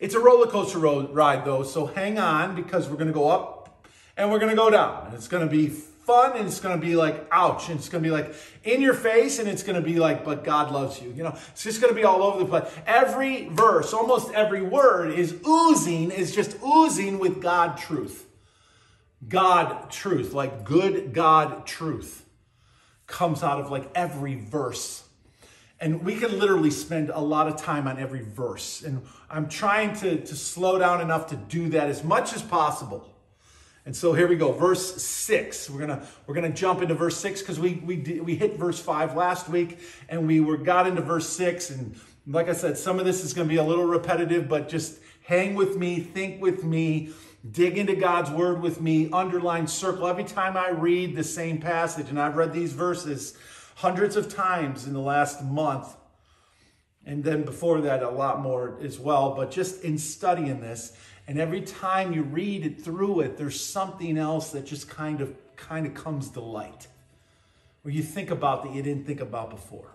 It's 0.00 0.14
a 0.14 0.20
roller 0.20 0.46
coaster 0.46 0.78
ride 0.78 1.44
though, 1.44 1.64
so 1.64 1.84
hang 1.84 2.18
on 2.18 2.54
because 2.54 2.88
we're 2.88 2.96
going 2.96 3.08
to 3.08 3.12
go 3.12 3.28
up 3.28 3.86
and 4.16 4.30
we're 4.30 4.38
going 4.38 4.50
to 4.50 4.56
go 4.56 4.70
down. 4.70 5.06
And 5.06 5.14
it's 5.14 5.28
going 5.28 5.46
to 5.46 5.50
be 5.54 5.74
fun 6.08 6.38
and 6.38 6.46
it's 6.46 6.58
going 6.58 6.74
to 6.74 6.84
be 6.84 6.96
like, 6.96 7.28
ouch. 7.30 7.68
And 7.68 7.78
it's 7.78 7.90
going 7.90 8.02
to 8.02 8.08
be 8.08 8.10
like 8.10 8.34
in 8.64 8.80
your 8.80 8.94
face 8.94 9.38
and 9.38 9.46
it's 9.46 9.62
going 9.62 9.76
to 9.76 9.86
be 9.86 9.98
like, 9.98 10.24
but 10.24 10.42
God 10.42 10.72
loves 10.72 11.02
you. 11.02 11.12
You 11.12 11.22
know, 11.22 11.36
it's 11.50 11.62
just 11.62 11.82
going 11.82 11.92
to 11.92 11.94
be 11.94 12.04
all 12.04 12.22
over 12.22 12.38
the 12.38 12.46
place. 12.46 12.72
Every 12.86 13.48
verse, 13.50 13.92
almost 13.92 14.32
every 14.32 14.62
word 14.62 15.12
is 15.12 15.36
oozing, 15.46 16.10
is 16.10 16.34
just 16.34 16.56
oozing 16.64 17.18
with 17.18 17.42
God 17.42 17.76
truth. 17.76 18.26
God 19.28 19.90
truth, 19.90 20.32
like 20.32 20.64
good 20.64 21.12
God 21.12 21.66
truth 21.66 22.24
comes 23.06 23.42
out 23.42 23.60
of 23.60 23.70
like 23.70 23.90
every 23.94 24.36
verse. 24.36 25.04
And 25.80 26.04
we 26.04 26.16
can 26.16 26.38
literally 26.38 26.70
spend 26.70 27.10
a 27.10 27.20
lot 27.20 27.48
of 27.48 27.56
time 27.56 27.86
on 27.86 27.98
every 27.98 28.22
verse. 28.22 28.82
And 28.82 29.02
I'm 29.30 29.48
trying 29.48 29.94
to, 29.96 30.24
to 30.24 30.34
slow 30.34 30.78
down 30.78 31.02
enough 31.02 31.26
to 31.28 31.36
do 31.36 31.68
that 31.70 31.88
as 31.88 32.02
much 32.02 32.32
as 32.32 32.42
possible. 32.42 33.06
And 33.88 33.96
so 33.96 34.12
here 34.12 34.28
we 34.28 34.36
go, 34.36 34.52
verse 34.52 35.02
six. 35.02 35.70
We're 35.70 35.80
gonna 35.80 36.06
we're 36.26 36.34
gonna 36.34 36.52
jump 36.52 36.82
into 36.82 36.94
verse 36.94 37.16
six 37.16 37.40
because 37.40 37.58
we 37.58 37.76
we 37.86 37.96
did, 37.96 38.22
we 38.22 38.34
hit 38.36 38.58
verse 38.58 38.78
five 38.78 39.16
last 39.16 39.48
week, 39.48 39.78
and 40.10 40.26
we 40.26 40.40
were 40.42 40.58
got 40.58 40.86
into 40.86 41.00
verse 41.00 41.26
six. 41.26 41.70
And 41.70 41.98
like 42.26 42.50
I 42.50 42.52
said, 42.52 42.76
some 42.76 42.98
of 42.98 43.06
this 43.06 43.24
is 43.24 43.32
gonna 43.32 43.48
be 43.48 43.56
a 43.56 43.64
little 43.64 43.86
repetitive, 43.86 44.46
but 44.46 44.68
just 44.68 44.98
hang 45.24 45.54
with 45.54 45.78
me, 45.78 46.00
think 46.00 46.42
with 46.42 46.64
me, 46.64 47.14
dig 47.50 47.78
into 47.78 47.96
God's 47.96 48.30
word 48.30 48.60
with 48.60 48.78
me, 48.78 49.08
underline, 49.10 49.66
circle 49.66 50.06
every 50.06 50.24
time 50.24 50.54
I 50.54 50.68
read 50.68 51.16
the 51.16 51.24
same 51.24 51.56
passage. 51.56 52.10
And 52.10 52.20
I've 52.20 52.36
read 52.36 52.52
these 52.52 52.74
verses 52.74 53.38
hundreds 53.76 54.16
of 54.16 54.28
times 54.28 54.86
in 54.86 54.92
the 54.92 55.00
last 55.00 55.42
month. 55.42 55.96
And 57.06 57.24
then 57.24 57.42
before 57.42 57.80
that, 57.80 58.02
a 58.02 58.10
lot 58.10 58.42
more 58.42 58.78
as 58.82 58.98
well. 58.98 59.34
But 59.34 59.50
just 59.50 59.82
in 59.82 59.96
studying 59.96 60.60
this, 60.60 60.92
and 61.28 61.38
every 61.38 61.60
time 61.60 62.14
you 62.14 62.22
read 62.22 62.64
it 62.64 62.80
through 62.82 63.20
it, 63.20 63.36
there's 63.36 63.62
something 63.62 64.16
else 64.16 64.50
that 64.52 64.64
just 64.64 64.88
kind 64.88 65.20
of 65.20 65.34
kind 65.56 65.86
of 65.86 65.92
comes 65.92 66.30
to 66.30 66.40
light. 66.40 66.88
Where 67.82 67.92
you 67.92 68.02
think 68.02 68.30
about 68.30 68.64
that 68.64 68.74
you 68.74 68.82
didn't 68.82 69.06
think 69.06 69.20
about 69.20 69.50
before. 69.50 69.90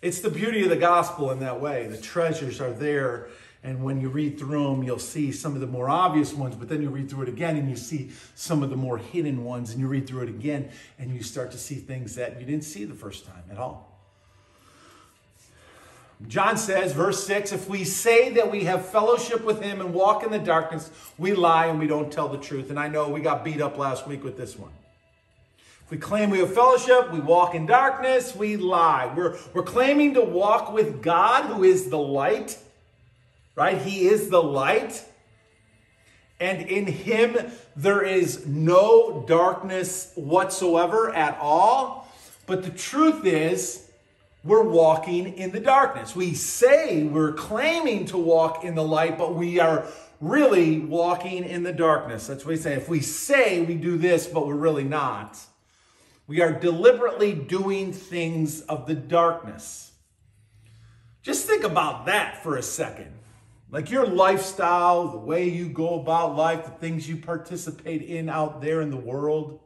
It's 0.00 0.20
the 0.20 0.30
beauty 0.30 0.62
of 0.62 0.70
the 0.70 0.76
gospel 0.76 1.30
in 1.30 1.40
that 1.40 1.60
way. 1.60 1.88
The 1.88 1.98
treasures 1.98 2.60
are 2.60 2.72
there, 2.72 3.28
and 3.62 3.82
when 3.82 4.00
you 4.00 4.08
read 4.08 4.38
through 4.38 4.64
them, 4.70 4.82
you'll 4.84 4.98
see 4.98 5.32
some 5.32 5.54
of 5.54 5.60
the 5.60 5.66
more 5.66 5.90
obvious 5.90 6.32
ones, 6.32 6.54
but 6.54 6.68
then 6.68 6.80
you 6.80 6.88
read 6.88 7.10
through 7.10 7.24
it 7.24 7.28
again 7.28 7.56
and 7.56 7.68
you 7.68 7.76
see 7.76 8.10
some 8.34 8.62
of 8.62 8.70
the 8.70 8.76
more 8.76 8.98
hidden 8.98 9.44
ones, 9.44 9.72
and 9.72 9.80
you 9.80 9.88
read 9.88 10.06
through 10.06 10.22
it 10.22 10.28
again 10.28 10.70
and 10.98 11.12
you 11.12 11.22
start 11.22 11.50
to 11.50 11.58
see 11.58 11.74
things 11.74 12.14
that 12.14 12.38
you 12.40 12.46
didn't 12.46 12.64
see 12.64 12.84
the 12.84 12.94
first 12.94 13.26
time 13.26 13.42
at 13.50 13.58
all. 13.58 13.89
John 16.28 16.56
says, 16.56 16.92
verse 16.92 17.26
6 17.26 17.52
if 17.52 17.68
we 17.68 17.84
say 17.84 18.30
that 18.34 18.50
we 18.50 18.64
have 18.64 18.86
fellowship 18.86 19.44
with 19.44 19.62
him 19.62 19.80
and 19.80 19.94
walk 19.94 20.22
in 20.22 20.30
the 20.30 20.38
darkness, 20.38 20.90
we 21.18 21.32
lie 21.32 21.66
and 21.66 21.78
we 21.78 21.86
don't 21.86 22.12
tell 22.12 22.28
the 22.28 22.38
truth. 22.38 22.70
And 22.70 22.78
I 22.78 22.88
know 22.88 23.08
we 23.08 23.20
got 23.20 23.44
beat 23.44 23.60
up 23.60 23.78
last 23.78 24.06
week 24.06 24.22
with 24.22 24.36
this 24.36 24.58
one. 24.58 24.72
If 25.84 25.90
we 25.90 25.96
claim 25.96 26.30
we 26.30 26.38
have 26.38 26.54
fellowship, 26.54 27.10
we 27.10 27.20
walk 27.20 27.54
in 27.54 27.66
darkness, 27.66 28.36
we 28.36 28.56
lie. 28.56 29.12
We're, 29.16 29.38
we're 29.54 29.62
claiming 29.62 30.14
to 30.14 30.20
walk 30.20 30.72
with 30.72 31.02
God, 31.02 31.46
who 31.46 31.64
is 31.64 31.90
the 31.90 31.98
light, 31.98 32.58
right? 33.56 33.80
He 33.80 34.06
is 34.06 34.28
the 34.28 34.42
light. 34.42 35.04
And 36.38 36.68
in 36.68 36.86
him, 36.86 37.36
there 37.76 38.02
is 38.02 38.46
no 38.46 39.24
darkness 39.26 40.12
whatsoever 40.14 41.14
at 41.14 41.38
all. 41.40 42.08
But 42.46 42.62
the 42.62 42.70
truth 42.70 43.26
is, 43.26 43.89
we're 44.42 44.62
walking 44.62 45.34
in 45.34 45.50
the 45.50 45.60
darkness. 45.60 46.16
We 46.16 46.34
say 46.34 47.02
we're 47.02 47.32
claiming 47.32 48.06
to 48.06 48.16
walk 48.16 48.64
in 48.64 48.74
the 48.74 48.84
light, 48.84 49.18
but 49.18 49.34
we 49.34 49.60
are 49.60 49.86
really 50.20 50.78
walking 50.78 51.44
in 51.44 51.62
the 51.62 51.72
darkness. 51.72 52.26
That's 52.26 52.44
what 52.44 52.52
we 52.52 52.56
say. 52.56 52.74
If 52.74 52.88
we 52.88 53.00
say 53.00 53.62
we 53.62 53.74
do 53.74 53.98
this, 53.98 54.26
but 54.26 54.46
we're 54.46 54.54
really 54.54 54.84
not, 54.84 55.38
we 56.26 56.40
are 56.40 56.52
deliberately 56.52 57.34
doing 57.34 57.92
things 57.92 58.62
of 58.62 58.86
the 58.86 58.94
darkness. 58.94 59.92
Just 61.22 61.46
think 61.46 61.64
about 61.64 62.06
that 62.06 62.42
for 62.42 62.56
a 62.56 62.62
second. 62.62 63.12
Like 63.70 63.90
your 63.90 64.06
lifestyle, 64.06 65.08
the 65.08 65.18
way 65.18 65.48
you 65.48 65.68
go 65.68 66.00
about 66.00 66.34
life, 66.34 66.64
the 66.64 66.70
things 66.70 67.08
you 67.08 67.16
participate 67.16 68.02
in 68.02 68.28
out 68.28 68.60
there 68.62 68.80
in 68.80 68.90
the 68.90 68.96
world 68.96 69.60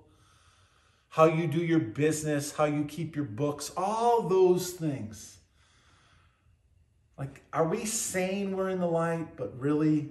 how 1.14 1.26
you 1.26 1.46
do 1.46 1.64
your 1.64 1.78
business, 1.78 2.50
how 2.50 2.64
you 2.64 2.84
keep 2.84 3.14
your 3.14 3.24
books, 3.24 3.70
all 3.76 4.22
those 4.22 4.72
things. 4.72 5.38
Like, 7.16 7.40
are 7.52 7.68
we 7.68 7.84
saying 7.84 8.56
we're 8.56 8.70
in 8.70 8.80
the 8.80 8.88
light, 8.88 9.36
but 9.36 9.56
really, 9.56 10.08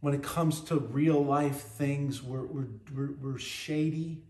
when 0.00 0.14
it 0.14 0.22
comes 0.22 0.62
to 0.62 0.76
real 0.76 1.22
life 1.22 1.60
things, 1.60 2.22
we're, 2.22 2.46
we're, 2.46 2.68
we're, 2.96 3.12
we're 3.20 3.38
shady? 3.38 4.22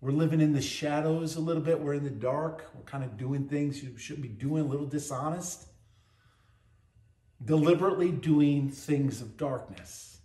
We're 0.00 0.10
living 0.10 0.40
in 0.40 0.52
the 0.52 0.60
shadows 0.60 1.36
a 1.36 1.40
little 1.40 1.62
bit. 1.62 1.78
We're 1.78 1.94
in 1.94 2.02
the 2.02 2.10
dark. 2.10 2.68
We're 2.74 2.82
kind 2.82 3.04
of 3.04 3.16
doing 3.16 3.46
things 3.46 3.80
you 3.84 3.96
shouldn't 3.96 4.24
be 4.24 4.30
doing, 4.30 4.64
a 4.64 4.68
little 4.68 4.86
dishonest. 4.86 5.64
Deliberately 7.44 8.10
doing 8.10 8.68
things 8.68 9.20
of 9.20 9.36
darkness. 9.36 10.18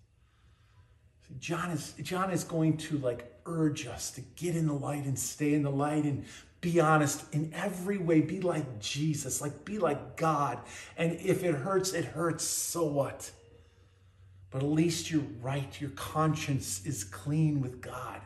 John 1.37 1.69
is 1.69 1.93
John 2.01 2.31
is 2.31 2.43
going 2.43 2.77
to 2.77 2.97
like 2.97 3.34
urge 3.45 3.85
us 3.87 4.11
to 4.11 4.21
get 4.21 4.55
in 4.55 4.67
the 4.67 4.73
light 4.73 5.05
and 5.05 5.17
stay 5.17 5.53
in 5.53 5.63
the 5.63 5.71
light 5.71 6.03
and 6.03 6.25
be 6.61 6.79
honest 6.79 7.23
in 7.33 7.51
every 7.53 7.97
way. 7.97 8.21
Be 8.21 8.41
like 8.41 8.79
Jesus, 8.79 9.41
like 9.41 9.65
be 9.65 9.77
like 9.77 10.17
God. 10.17 10.59
And 10.97 11.13
if 11.21 11.43
it 11.43 11.53
hurts, 11.53 11.93
it 11.93 12.05
hurts. 12.05 12.43
So 12.43 12.85
what? 12.85 13.29
But 14.49 14.63
at 14.63 14.69
least 14.69 15.11
you're 15.11 15.23
right. 15.41 15.79
Your 15.79 15.91
conscience 15.91 16.85
is 16.85 17.03
clean 17.03 17.61
with 17.61 17.81
God. 17.81 18.21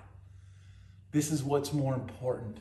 This 1.11 1.31
is 1.31 1.43
what's 1.43 1.73
more 1.73 1.95
important 1.95 2.59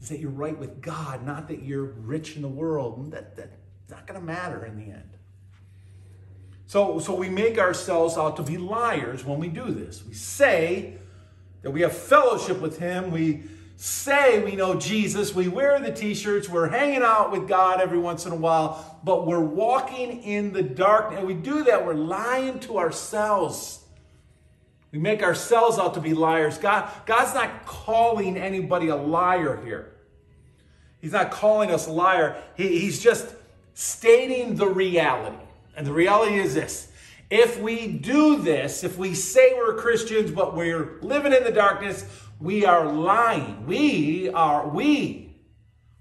is 0.00 0.08
that 0.08 0.18
you're 0.18 0.30
right 0.30 0.58
with 0.58 0.80
God, 0.80 1.24
not 1.24 1.48
that 1.48 1.62
you're 1.62 1.84
rich 1.84 2.36
in 2.36 2.42
the 2.42 2.48
world. 2.48 3.12
That, 3.12 3.36
that's 3.36 3.56
not 3.90 4.06
going 4.06 4.18
to 4.18 4.24
matter 4.24 4.64
in 4.64 4.76
the 4.76 4.92
end. 4.92 5.10
So, 6.66 6.98
so 6.98 7.14
we 7.14 7.28
make 7.28 7.58
ourselves 7.58 8.16
out 8.16 8.36
to 8.36 8.42
be 8.42 8.56
liars 8.56 9.24
when 9.24 9.38
we 9.38 9.48
do 9.48 9.72
this. 9.72 10.04
We 10.06 10.14
say 10.14 10.99
that 11.62 11.70
we 11.70 11.82
have 11.82 11.96
fellowship 11.96 12.60
with 12.60 12.78
Him. 12.78 13.10
We 13.10 13.42
say 13.76 14.44
we 14.44 14.56
know 14.56 14.74
Jesus. 14.74 15.34
We 15.34 15.48
wear 15.48 15.78
the 15.80 15.92
t 15.92 16.14
shirts. 16.14 16.48
We're 16.48 16.68
hanging 16.68 17.02
out 17.02 17.32
with 17.32 17.48
God 17.48 17.80
every 17.80 17.98
once 17.98 18.26
in 18.26 18.32
a 18.32 18.36
while, 18.36 19.00
but 19.02 19.26
we're 19.26 19.40
walking 19.40 20.22
in 20.22 20.52
the 20.52 20.62
dark. 20.62 21.12
And 21.12 21.26
we 21.26 21.34
do 21.34 21.64
that, 21.64 21.84
we're 21.84 21.94
lying 21.94 22.60
to 22.60 22.78
ourselves. 22.78 23.78
We 24.92 24.98
make 24.98 25.22
ourselves 25.22 25.78
out 25.78 25.94
to 25.94 26.00
be 26.00 26.14
liars. 26.14 26.58
God, 26.58 26.90
God's 27.06 27.32
not 27.32 27.64
calling 27.64 28.36
anybody 28.36 28.88
a 28.88 28.96
liar 28.96 29.60
here. 29.64 29.92
He's 31.00 31.12
not 31.12 31.30
calling 31.30 31.70
us 31.70 31.86
a 31.86 31.92
liar. 31.92 32.42
He, 32.56 32.80
he's 32.80 33.00
just 33.00 33.26
stating 33.74 34.56
the 34.56 34.66
reality. 34.66 35.38
And 35.76 35.86
the 35.86 35.92
reality 35.92 36.38
is 36.38 36.54
this 36.54 36.89
if 37.30 37.60
we 37.60 37.86
do 37.86 38.42
this, 38.42 38.82
if 38.82 38.98
we 38.98 39.14
say 39.14 39.54
we're 39.54 39.76
Christians, 39.76 40.32
but 40.32 40.56
we're 40.56 40.98
living 41.00 41.32
in 41.32 41.44
the 41.44 41.52
darkness, 41.52 42.04
we 42.40 42.64
are 42.64 42.90
lying. 42.90 43.66
We 43.66 44.30
are, 44.30 44.68
we, 44.68 45.36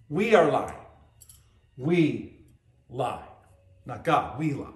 we 0.09 0.33
are 0.33 0.49
lying. 0.49 0.73
We 1.77 2.33
lie. 2.89 3.27
Not 3.85 4.03
God, 4.03 4.39
we 4.39 4.53
lie. 4.53 4.73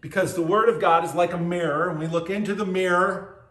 Because 0.00 0.34
the 0.34 0.42
Word 0.42 0.68
of 0.68 0.80
God 0.80 1.04
is 1.04 1.14
like 1.14 1.32
a 1.32 1.38
mirror, 1.38 1.88
and 1.88 1.98
we 1.98 2.08
look 2.08 2.30
into 2.30 2.54
the 2.54 2.66
mirror, 2.66 3.44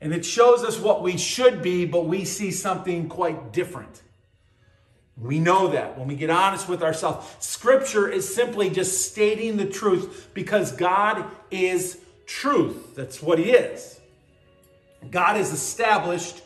and 0.00 0.12
it 0.12 0.24
shows 0.24 0.62
us 0.62 0.78
what 0.78 1.02
we 1.02 1.16
should 1.16 1.62
be, 1.62 1.86
but 1.86 2.04
we 2.04 2.24
see 2.24 2.50
something 2.50 3.08
quite 3.08 3.52
different. 3.52 4.02
We 5.16 5.38
know 5.38 5.68
that 5.68 5.96
when 5.96 6.08
we 6.08 6.16
get 6.16 6.30
honest 6.30 6.68
with 6.68 6.82
ourselves. 6.82 7.26
Scripture 7.38 8.08
is 8.08 8.32
simply 8.34 8.68
just 8.68 9.10
stating 9.10 9.56
the 9.56 9.66
truth 9.66 10.30
because 10.34 10.72
God 10.72 11.24
is 11.50 12.00
truth. 12.26 12.96
That's 12.96 13.22
what 13.22 13.38
He 13.38 13.50
is. 13.50 14.00
God 15.10 15.36
has 15.36 15.52
established 15.52 16.42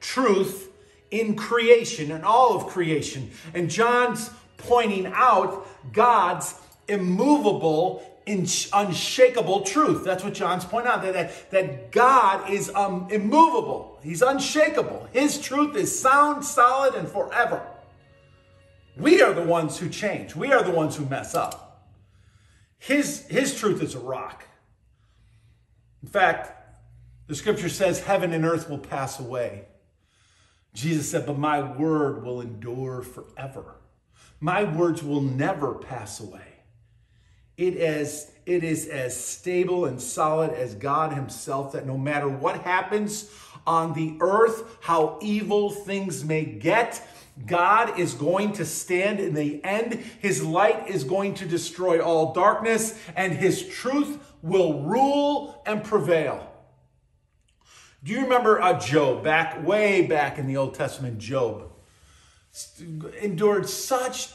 truth 0.00 0.68
in 1.10 1.36
creation, 1.36 2.10
and 2.10 2.24
all 2.24 2.56
of 2.56 2.66
creation. 2.68 3.30
And 3.54 3.70
John's 3.70 4.30
pointing 4.56 5.06
out 5.14 5.66
God's 5.92 6.54
immovable, 6.88 8.02
unshakable 8.26 9.60
truth. 9.62 10.04
That's 10.04 10.24
what 10.24 10.32
John's 10.32 10.64
pointing 10.64 10.90
out, 10.90 11.02
that, 11.02 11.12
that, 11.12 11.50
that 11.50 11.92
God 11.92 12.50
is 12.50 12.70
um, 12.74 13.08
immovable. 13.10 13.98
He's 14.02 14.22
unshakable. 14.22 15.08
His 15.12 15.38
truth 15.38 15.76
is 15.76 15.96
sound, 15.96 16.44
solid, 16.44 16.94
and 16.94 17.06
forever. 17.06 17.62
We 18.96 19.22
are 19.22 19.32
the 19.32 19.42
ones 19.42 19.78
who 19.78 19.88
change. 19.88 20.36
We 20.36 20.52
are 20.52 20.62
the 20.62 20.70
ones 20.70 20.96
who 20.96 21.06
mess 21.06 21.34
up. 21.34 21.88
His, 22.78 23.26
his 23.28 23.58
truth 23.58 23.82
is 23.82 23.94
a 23.94 24.00
rock. 24.00 24.44
In 26.02 26.08
fact, 26.08 26.52
the 27.28 27.34
scripture 27.34 27.68
says 27.68 28.00
heaven 28.00 28.32
and 28.32 28.44
earth 28.44 28.68
will 28.68 28.78
pass 28.78 29.20
away. 29.20 29.66
Jesus 30.74 31.10
said, 31.10 31.26
but 31.26 31.38
my 31.38 31.62
word 31.62 32.24
will 32.24 32.40
endure 32.40 33.02
forever. 33.02 33.76
My 34.40 34.64
words 34.64 35.02
will 35.02 35.20
never 35.20 35.74
pass 35.74 36.18
away. 36.18 36.40
It 37.56 37.76
is, 37.76 38.30
it 38.46 38.64
is 38.64 38.88
as 38.88 39.18
stable 39.18 39.84
and 39.84 40.00
solid 40.00 40.50
as 40.50 40.74
God 40.74 41.12
Himself 41.12 41.72
that 41.72 41.86
no 41.86 41.96
matter 41.96 42.28
what 42.28 42.62
happens 42.62 43.30
on 43.66 43.92
the 43.92 44.16
earth, 44.20 44.78
how 44.80 45.18
evil 45.22 45.70
things 45.70 46.24
may 46.24 46.44
get, 46.44 47.06
God 47.46 47.98
is 47.98 48.14
going 48.14 48.52
to 48.54 48.64
stand 48.64 49.20
in 49.20 49.34
the 49.34 49.64
end. 49.64 49.94
His 50.20 50.42
light 50.42 50.88
is 50.88 51.04
going 51.04 51.34
to 51.34 51.46
destroy 51.46 52.00
all 52.00 52.32
darkness, 52.32 52.98
and 53.16 53.32
his 53.32 53.66
truth 53.66 54.18
will 54.42 54.82
rule 54.82 55.62
and 55.64 55.82
prevail. 55.82 56.48
Do 58.04 58.12
you 58.12 58.22
remember 58.22 58.60
uh, 58.60 58.78
Job, 58.78 59.22
back 59.22 59.64
way 59.64 60.06
back 60.06 60.38
in 60.38 60.46
the 60.46 60.56
Old 60.56 60.74
Testament, 60.74 61.18
Job? 61.18 61.68
endured 63.20 63.68
such 63.68 64.28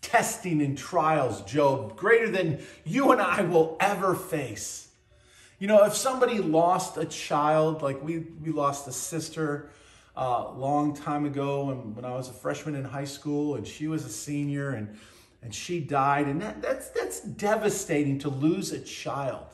testing 0.00 0.60
and 0.62 0.76
trials, 0.76 1.42
Job, 1.42 1.96
greater 1.96 2.30
than 2.30 2.60
you 2.84 3.12
and 3.12 3.20
I 3.20 3.42
will 3.42 3.76
ever 3.80 4.14
face. 4.14 4.88
You 5.58 5.68
know, 5.68 5.84
if 5.84 5.94
somebody 5.94 6.38
lost 6.38 6.96
a 6.96 7.04
child, 7.04 7.82
like 7.82 8.02
we, 8.02 8.20
we 8.42 8.50
lost 8.50 8.88
a 8.88 8.92
sister 8.92 9.70
a 10.16 10.20
uh, 10.20 10.52
long 10.54 10.94
time 10.94 11.24
ago 11.24 11.66
when, 11.66 11.94
when 11.94 12.04
I 12.04 12.12
was 12.12 12.28
a 12.28 12.32
freshman 12.32 12.74
in 12.74 12.84
high 12.84 13.04
school 13.04 13.54
and 13.54 13.66
she 13.66 13.86
was 13.86 14.04
a 14.04 14.08
senior 14.08 14.70
and, 14.70 14.96
and 15.42 15.54
she 15.54 15.80
died. 15.80 16.26
And 16.26 16.42
that, 16.42 16.60
that's, 16.60 16.88
that's 16.90 17.20
devastating 17.20 18.18
to 18.20 18.28
lose 18.28 18.72
a 18.72 18.80
child 18.80 19.46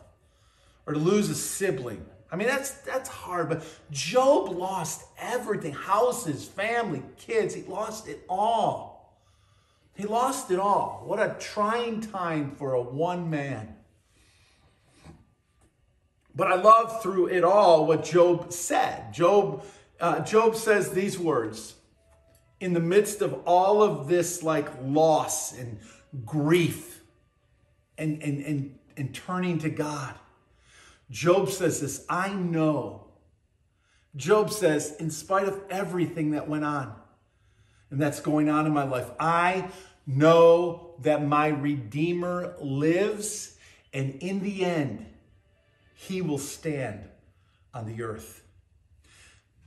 or 0.87 0.95
to 0.95 0.99
lose 0.99 1.29
a 1.31 1.35
sibling. 1.35 2.05
I 2.31 2.37
mean, 2.37 2.49
that's, 2.49 2.71
that's 2.71 3.09
hard, 3.09 3.49
but 3.49 3.63
Job 3.91 4.49
lost 4.49 5.07
everything 5.19 5.73
houses, 5.73 6.45
family, 6.45 7.03
kids. 7.17 7.55
He 7.55 7.63
lost 7.63 8.09
it 8.09 8.25
all. 8.29 8.97
He 9.95 10.05
lost 10.05 10.51
it 10.51 10.59
all. 10.59 11.03
What 11.07 11.21
a 11.21 11.37
trying 11.39 12.01
time 12.01 12.51
for 12.57 12.75
a 12.75 12.83
one 12.83 13.31
man. 13.31 13.77
But 16.35 16.53
I 16.53 16.57
love 16.57 17.03
through 17.03 17.29
it 17.29 17.45
all 17.45 17.87
what 17.87 18.05
Job 18.05 18.53
said. 18.53 19.15
Job, 19.15 19.65
uh, 20.01 20.21
Job 20.21 20.57
says 20.57 20.91
these 20.91 21.19
words 21.19 21.75
in 22.61 22.73
the 22.73 22.81
midst 22.81 23.23
of 23.23 23.35
all 23.47 23.83
of 23.83 24.09
this 24.09 24.43
like 24.43 24.69
loss 24.83 25.57
and 25.57 25.79
grief 26.25 27.03
and, 27.99 28.23
and, 28.23 28.45
and, 28.45 28.79
and 28.97 29.15
turning 29.15 29.59
to 29.59 29.71
God. 29.71 30.15
Job 31.11 31.51
says 31.51 31.81
this 31.81 32.05
I 32.09 32.33
know. 32.33 33.03
Job 34.17 34.51
says, 34.51 34.97
in 34.99 35.11
spite 35.11 35.47
of 35.47 35.61
everything 35.69 36.31
that 36.31 36.49
went 36.49 36.65
on 36.65 36.95
and 37.91 38.01
that's 38.01 38.21
going 38.21 38.49
on 38.49 38.67
in 38.67 38.73
my 38.73 38.85
life, 38.85 39.11
I 39.21 39.69
know 40.07 40.95
that 41.01 41.23
my 41.23 41.49
Redeemer 41.49 42.55
lives, 42.59 43.59
and 43.93 44.15
in 44.23 44.41
the 44.41 44.65
end, 44.65 45.05
he 45.95 46.23
will 46.23 46.39
stand 46.39 47.05
on 47.75 47.85
the 47.87 48.03
earth. 48.03 48.46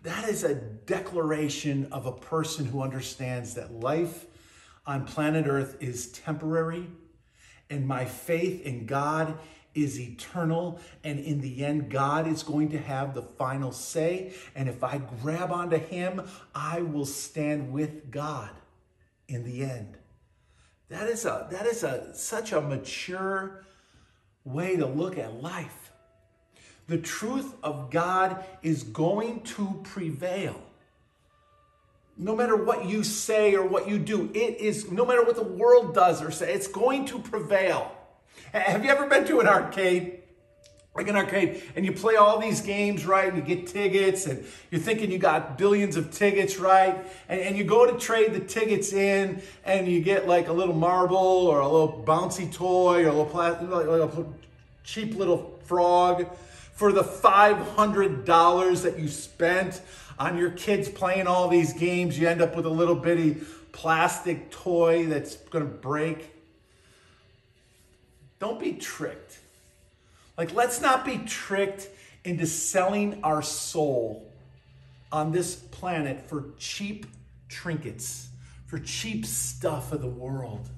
That 0.04 0.30
is 0.30 0.44
a 0.44 0.56
declaration 0.56 1.88
of 1.92 2.06
a 2.06 2.12
person 2.12 2.66
who 2.66 2.82
understands 2.82 3.56
that 3.56 3.72
life 3.72 4.26
on 4.86 5.06
planet 5.06 5.46
Earth 5.48 5.78
is 5.82 6.12
temporary, 6.12 6.88
and 7.70 7.88
my 7.88 8.06
faith 8.06 8.62
in 8.66 8.86
God 8.86 9.38
is 9.76 10.00
eternal. 10.00 10.80
And 11.04 11.20
in 11.20 11.42
the 11.42 11.64
end, 11.64 11.90
God 11.90 12.28
is 12.28 12.44
going 12.44 12.70
to 12.70 12.80
have 12.80 13.14
the 13.14 13.22
final 13.22 13.72
say. 13.72 14.34
And 14.56 14.68
if 14.68 14.84
I 14.84 14.98
grab 15.22 15.52
onto 15.52 15.78
Him, 15.78 16.22
I 16.56 16.82
will 16.82 17.06
stand 17.06 17.72
with 17.72 18.10
God 18.10 18.50
in 19.28 19.44
the 19.44 19.64
end. 19.64 19.98
That 20.90 21.08
is 21.08 21.26
a 21.26 21.48
that 21.52 21.68
is 21.68 21.84
a 21.84 22.16
such 22.16 22.52
a 22.52 22.60
mature 22.60 23.64
way 24.44 24.76
to 24.76 24.88
look 24.88 25.20
at 25.20 25.40
life. 25.40 25.79
The 26.90 26.98
truth 26.98 27.54
of 27.62 27.92
God 27.92 28.44
is 28.64 28.82
going 28.82 29.42
to 29.42 29.80
prevail. 29.84 30.60
No 32.18 32.36
matter 32.36 32.56
what 32.56 32.86
you 32.86 33.04
say 33.04 33.54
or 33.54 33.64
what 33.64 33.88
you 33.88 34.00
do, 34.00 34.32
it 34.34 34.58
is, 34.58 34.92
no 34.92 35.06
matter 35.06 35.24
what 35.24 35.36
the 35.36 35.44
world 35.44 35.94
does 35.94 36.20
or 36.20 36.32
say, 36.32 36.52
it's 36.52 36.68
going 36.68 37.06
to 37.06 37.20
prevail. 37.20 37.96
Have 38.52 38.84
you 38.84 38.90
ever 38.90 39.06
been 39.06 39.24
to 39.28 39.40
an 39.40 39.48
arcade? 39.48 40.24
Like 40.96 41.08
an 41.08 41.16
arcade, 41.16 41.62
and 41.76 41.86
you 41.86 41.94
play 41.94 42.16
all 42.16 42.40
these 42.40 42.62
games, 42.62 43.06
right? 43.06 43.32
And 43.32 43.38
you 43.38 43.44
get 43.56 43.68
tickets, 43.68 44.26
and 44.26 44.44
you're 44.72 44.82
thinking 44.82 45.12
you 45.12 45.20
got 45.20 45.60
billions 45.60 45.96
of 45.96 46.10
tickets, 46.12 46.58
right? 46.58 47.06
And, 47.30 47.40
and 47.40 47.56
you 47.56 47.64
go 47.64 47.86
to 47.86 47.98
trade 48.00 48.34
the 48.34 48.40
tickets 48.40 48.92
in, 48.92 49.44
and 49.64 49.88
you 49.88 50.02
get 50.02 50.28
like 50.28 50.48
a 50.48 50.54
little 50.54 50.74
marble 50.74 51.16
or 51.16 51.60
a 51.60 51.68
little 51.68 52.04
bouncy 52.06 52.52
toy 52.52 53.06
or 53.06 53.10
a 53.10 53.14
little 53.14 53.32
like 53.32 54.18
a 54.18 54.26
cheap 54.84 55.16
little 55.16 55.60
frog 55.66 56.26
for 56.80 56.94
the 56.94 57.04
$500 57.04 58.84
that 58.84 58.98
you 58.98 59.10
spent 59.10 59.82
on 60.18 60.38
your 60.38 60.52
kids 60.52 60.88
playing 60.88 61.28
all 61.28 61.50
these 61.50 61.74
games, 61.74 62.18
you 62.18 62.26
end 62.26 62.42
up 62.42 62.56
with 62.56 62.66
a 62.66 62.70
little 62.70 62.96
bitty 62.96 63.36
plastic 63.74 64.50
toy 64.50 65.06
that's 65.06 65.36
going 65.36 65.66
to 65.66 65.70
break. 65.70 66.34
Don't 68.40 68.62
be 68.62 68.72
tricked. 68.72 69.40
Like, 70.38 70.54
let's 70.54 70.80
not 70.80 71.04
be 71.04 71.18
tricked 71.18 71.90
into 72.24 72.48
selling 72.48 73.20
our 73.26 73.42
soul 73.42 74.32
on 75.12 75.34
this 75.34 75.56
planet 75.56 76.30
for 76.30 76.46
cheap 76.58 77.08
trinkets, 77.50 78.30
for 78.68 78.80
cheap 78.80 79.26
stuff 79.26 79.92
of 79.92 80.00
the 80.00 80.08
world. 80.08 80.70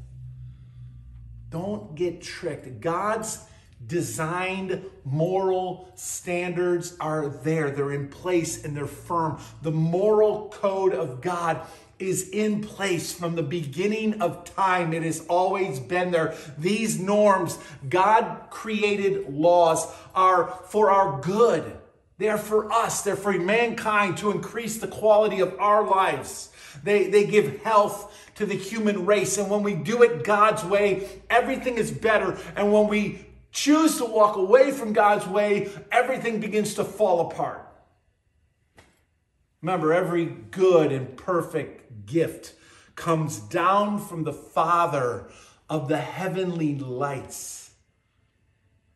Don't 1.52 1.94
get 1.94 2.24
tricked. 2.24 2.82
God's 2.82 3.46
designed 3.88 4.86
moral 5.04 5.92
standards 5.96 6.96
are 7.00 7.30
there. 7.30 7.72
They're 7.72 7.94
in 7.94 8.10
place 8.10 8.64
and 8.64 8.76
they're 8.76 8.86
firm. 8.86 9.40
The 9.62 9.72
moral 9.72 10.50
code 10.50 10.94
of 10.94 11.22
God 11.22 11.66
is 12.00 12.30
in 12.30 12.62
place 12.62 13.14
from 13.14 13.36
the 13.36 13.44
beginning 13.44 14.22
of 14.22 14.44
time. 14.44 14.94
It 14.94 15.04
has 15.04 15.26
always 15.28 15.80
been 15.80 16.12
there. 16.12 16.36
These 16.58 17.00
norms, 17.00 17.58
God 17.88 18.48
created 18.50 19.32
laws, 19.34 19.88
are 20.16 20.60
for 20.68 20.90
our 20.92 21.22
good. 21.22 21.78
They 22.18 22.30
are 22.30 22.38
for 22.38 22.72
us, 22.72 23.02
they're 23.02 23.16
for 23.16 23.34
mankind 23.34 24.18
to 24.18 24.30
increase 24.30 24.78
the 24.78 24.88
quality 24.88 25.40
of 25.40 25.58
our 25.60 25.84
lives. 25.88 26.52
They, 26.84 27.08
they 27.08 27.26
give 27.26 27.64
health 27.64 28.16
to 28.36 28.46
the 28.46 28.56
human 28.56 29.06
race. 29.06 29.38
And 29.38 29.50
when 29.50 29.64
we 29.64 29.74
do 29.74 30.04
it 30.04 30.24
God's 30.24 30.64
way, 30.64 31.22
everything 31.30 31.78
is 31.78 31.92
better. 31.92 32.38
And 32.56 32.72
when 32.72 32.88
we 32.88 33.26
choose 33.52 33.98
to 33.98 34.06
walk 34.06 34.36
away 34.36 34.72
from 34.72 34.94
God's 34.94 35.28
way, 35.28 35.70
everything 35.92 36.40
begins 36.40 36.74
to 36.76 36.84
fall 36.84 37.32
apart. 37.32 37.68
Remember, 39.62 39.94
every 39.94 40.26
good 40.26 40.92
and 40.92 41.16
perfect 41.16 42.06
gift 42.06 42.56
comes 42.96 43.40
down 43.40 44.00
from 44.00 44.24
the 44.24 44.34
Father 44.34 45.28
of 45.70 45.88
the 45.88 45.98
heavenly 45.98 46.76
lights. 46.76 47.72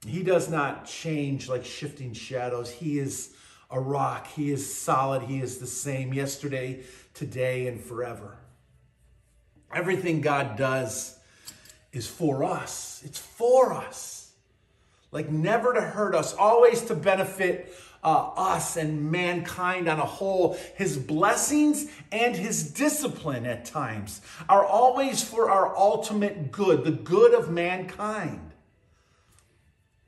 He 0.05 0.23
does 0.23 0.49
not 0.49 0.85
change 0.85 1.49
like 1.49 1.65
shifting 1.65 2.13
shadows. 2.13 2.69
He 2.69 2.99
is 2.99 3.35
a 3.69 3.79
rock. 3.79 4.27
He 4.27 4.51
is 4.51 4.75
solid. 4.75 5.23
He 5.23 5.39
is 5.39 5.57
the 5.57 5.67
same 5.67 6.13
yesterday, 6.13 6.83
today, 7.13 7.67
and 7.67 7.79
forever. 7.81 8.37
Everything 9.73 10.21
God 10.21 10.57
does 10.57 11.17
is 11.91 12.07
for 12.07 12.43
us. 12.43 13.01
It's 13.05 13.19
for 13.19 13.73
us 13.73 14.14
like 15.15 15.31
never 15.31 15.73
to 15.73 15.79
hurt 15.79 16.13
us, 16.13 16.33
always 16.33 16.81
to 16.81 16.93
benefit 16.93 17.73
uh, 18.03 18.31
us 18.35 18.75
and 18.75 19.09
mankind 19.09 19.87
on 19.87 19.97
a 19.97 20.05
whole. 20.05 20.57
His 20.75 20.97
blessings 20.97 21.89
and 22.11 22.35
his 22.35 22.71
discipline 22.71 23.45
at 23.45 23.63
times 23.63 24.19
are 24.49 24.65
always 24.65 25.23
for 25.23 25.49
our 25.49 25.73
ultimate 25.77 26.51
good, 26.51 26.83
the 26.83 26.91
good 26.91 27.33
of 27.33 27.49
mankind. 27.49 28.51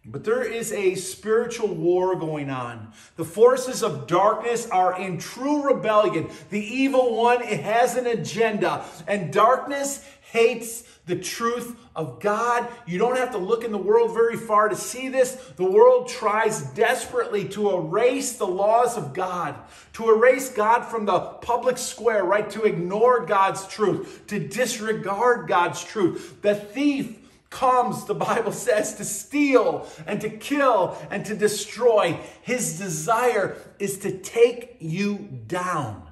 But 0.03 0.25
there 0.25 0.43
is 0.43 0.73
a 0.73 0.95
spiritual 0.95 1.69
war 1.69 2.17
going 2.17 2.49
on. 2.49 2.91
The 3.15 3.25
forces 3.25 3.83
of 3.83 4.07
darkness 4.07 4.69
are 4.69 4.99
in 4.99 5.19
true 5.19 5.67
rebellion. 5.67 6.29
The 6.49 6.59
evil 6.59 7.15
one, 7.15 7.41
has 7.43 7.95
an 7.95 8.07
agenda, 8.07 8.83
and 9.07 9.31
darkness 9.31 10.05
hates 10.31 10.83
the 11.07 11.15
truth 11.15 11.75
of 11.95 12.19
God. 12.19 12.67
You 12.85 12.99
don't 12.99 13.17
have 13.17 13.31
to 13.31 13.37
look 13.37 13.63
in 13.63 13.71
the 13.71 13.77
world 13.77 14.13
very 14.13 14.37
far 14.37 14.69
to 14.69 14.75
see 14.75 15.09
this. 15.09 15.31
The 15.55 15.69
world 15.69 16.09
tries 16.09 16.61
desperately 16.61 17.47
to 17.49 17.71
erase 17.71 18.33
the 18.33 18.45
laws 18.45 18.97
of 18.97 19.13
God, 19.13 19.55
to 19.93 20.09
erase 20.09 20.49
God 20.49 20.83
from 20.83 21.05
the 21.05 21.19
public 21.19 21.77
square, 21.77 22.23
right? 22.23 22.49
To 22.51 22.63
ignore 22.63 23.25
God's 23.25 23.65
truth, 23.67 24.27
to 24.27 24.39
disregard 24.39 25.47
God's 25.47 25.83
truth. 25.83 26.41
The 26.41 26.55
thief 26.55 27.17
comes, 27.49 28.05
the 28.05 28.13
Bible 28.13 28.51
says, 28.67 28.95
to 28.95 29.05
steal 29.05 29.87
and 30.05 30.21
to 30.21 30.29
kill 30.29 30.97
and 31.09 31.25
to 31.25 31.35
destroy. 31.35 32.19
His 32.41 32.77
desire 32.77 33.57
is 33.79 33.97
to 33.99 34.11
take 34.11 34.75
you 34.79 35.29
down 35.47 36.06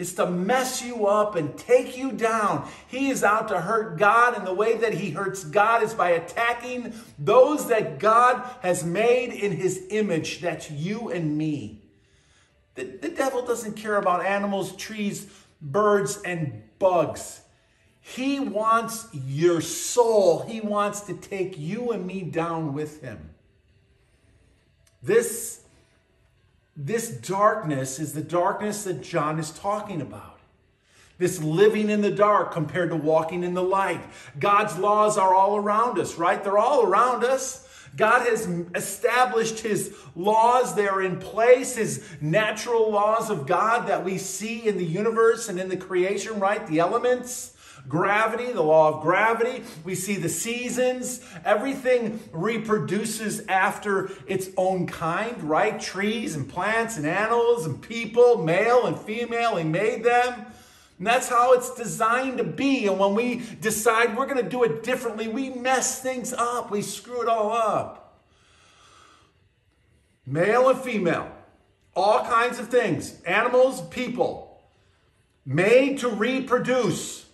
is 0.00 0.14
to 0.14 0.24
mess 0.24 0.82
you 0.82 1.06
up 1.06 1.36
and 1.36 1.58
take 1.58 1.94
you 1.94 2.10
down. 2.10 2.66
He 2.88 3.10
is 3.10 3.22
out 3.22 3.48
to 3.48 3.60
hurt 3.60 3.98
God, 3.98 4.34
and 4.34 4.46
the 4.46 4.54
way 4.54 4.78
that 4.78 4.94
he 4.94 5.10
hurts 5.10 5.44
God 5.44 5.82
is 5.82 5.92
by 5.92 6.12
attacking 6.12 6.94
those 7.18 7.68
that 7.68 7.98
God 7.98 8.42
has 8.62 8.82
made 8.82 9.30
in 9.30 9.52
his 9.52 9.88
image. 9.90 10.40
That's 10.40 10.70
you 10.70 11.10
and 11.10 11.36
me. 11.36 11.82
The, 12.76 12.84
the 12.84 13.10
devil 13.10 13.44
doesn't 13.44 13.74
care 13.74 13.96
about 13.96 14.24
animals, 14.24 14.74
trees, 14.76 15.30
birds, 15.60 16.18
and 16.24 16.62
bugs. 16.78 17.42
He 18.00 18.40
wants 18.40 19.06
your 19.12 19.60
soul. 19.60 20.46
He 20.48 20.62
wants 20.62 21.02
to 21.02 21.14
take 21.14 21.58
you 21.58 21.90
and 21.90 22.06
me 22.06 22.22
down 22.22 22.72
with 22.72 23.02
him. 23.02 23.34
This 25.02 25.60
this 26.82 27.10
darkness 27.10 27.98
is 27.98 28.14
the 28.14 28.22
darkness 28.22 28.84
that 28.84 29.02
John 29.02 29.38
is 29.38 29.50
talking 29.50 30.00
about. 30.00 30.38
this 31.20 31.40
living 31.42 31.90
in 31.90 32.00
the 32.00 32.10
dark 32.10 32.50
compared 32.50 32.88
to 32.88 32.96
walking 32.96 33.44
in 33.44 33.52
the 33.52 33.62
light. 33.62 34.00
God's 34.38 34.78
laws 34.78 35.18
are 35.18 35.34
all 35.34 35.54
around 35.56 35.98
us, 35.98 36.16
right? 36.16 36.42
They're 36.42 36.58
all 36.58 36.86
around 36.86 37.24
us. 37.24 37.68
God 37.94 38.26
has 38.26 38.48
established 38.74 39.60
his 39.60 39.94
laws, 40.16 40.74
they're 40.74 41.02
in 41.02 41.18
place, 41.18 41.76
his 41.76 42.08
natural 42.20 42.90
laws 42.90 43.28
of 43.30 43.46
God 43.46 43.88
that 43.88 44.04
we 44.04 44.16
see 44.16 44.66
in 44.66 44.78
the 44.78 44.84
universe 44.84 45.48
and 45.48 45.60
in 45.60 45.68
the 45.68 45.76
creation, 45.76 46.40
right? 46.40 46.66
The 46.66 46.78
elements 46.78 47.54
gravity, 47.90 48.52
the 48.52 48.62
law 48.62 48.94
of 48.94 49.02
gravity. 49.02 49.64
We 49.84 49.94
see 49.94 50.16
the 50.16 50.30
seasons. 50.30 51.20
Everything 51.44 52.20
reproduces 52.32 53.44
after 53.48 54.10
its 54.26 54.48
own 54.56 54.86
kind, 54.86 55.42
right? 55.42 55.78
Trees 55.78 56.36
and 56.36 56.48
plants 56.48 56.96
and 56.96 57.04
animals 57.04 57.66
and 57.66 57.82
people, 57.82 58.42
male 58.42 58.86
and 58.86 58.98
female, 58.98 59.56
He 59.56 59.64
made 59.64 60.04
them. 60.04 60.46
And 60.98 61.06
that's 61.06 61.28
how 61.28 61.52
it's 61.54 61.74
designed 61.74 62.38
to 62.38 62.44
be. 62.44 62.86
And 62.86 62.98
when 62.98 63.14
we 63.14 63.42
decide 63.60 64.16
we're 64.16 64.26
going 64.26 64.42
to 64.42 64.50
do 64.50 64.62
it 64.64 64.82
differently, 64.82 65.28
we 65.28 65.50
mess 65.50 66.00
things 66.00 66.32
up. 66.32 66.70
We 66.70 66.82
screw 66.82 67.22
it 67.22 67.28
all 67.28 67.52
up. 67.52 68.22
Male 70.26 70.68
and 70.68 70.78
female, 70.78 71.32
all 71.96 72.24
kinds 72.24 72.60
of 72.60 72.68
things, 72.68 73.20
animals, 73.22 73.80
people, 73.88 74.62
made 75.44 75.98
to 75.98 76.08
reproduce. 76.08 77.29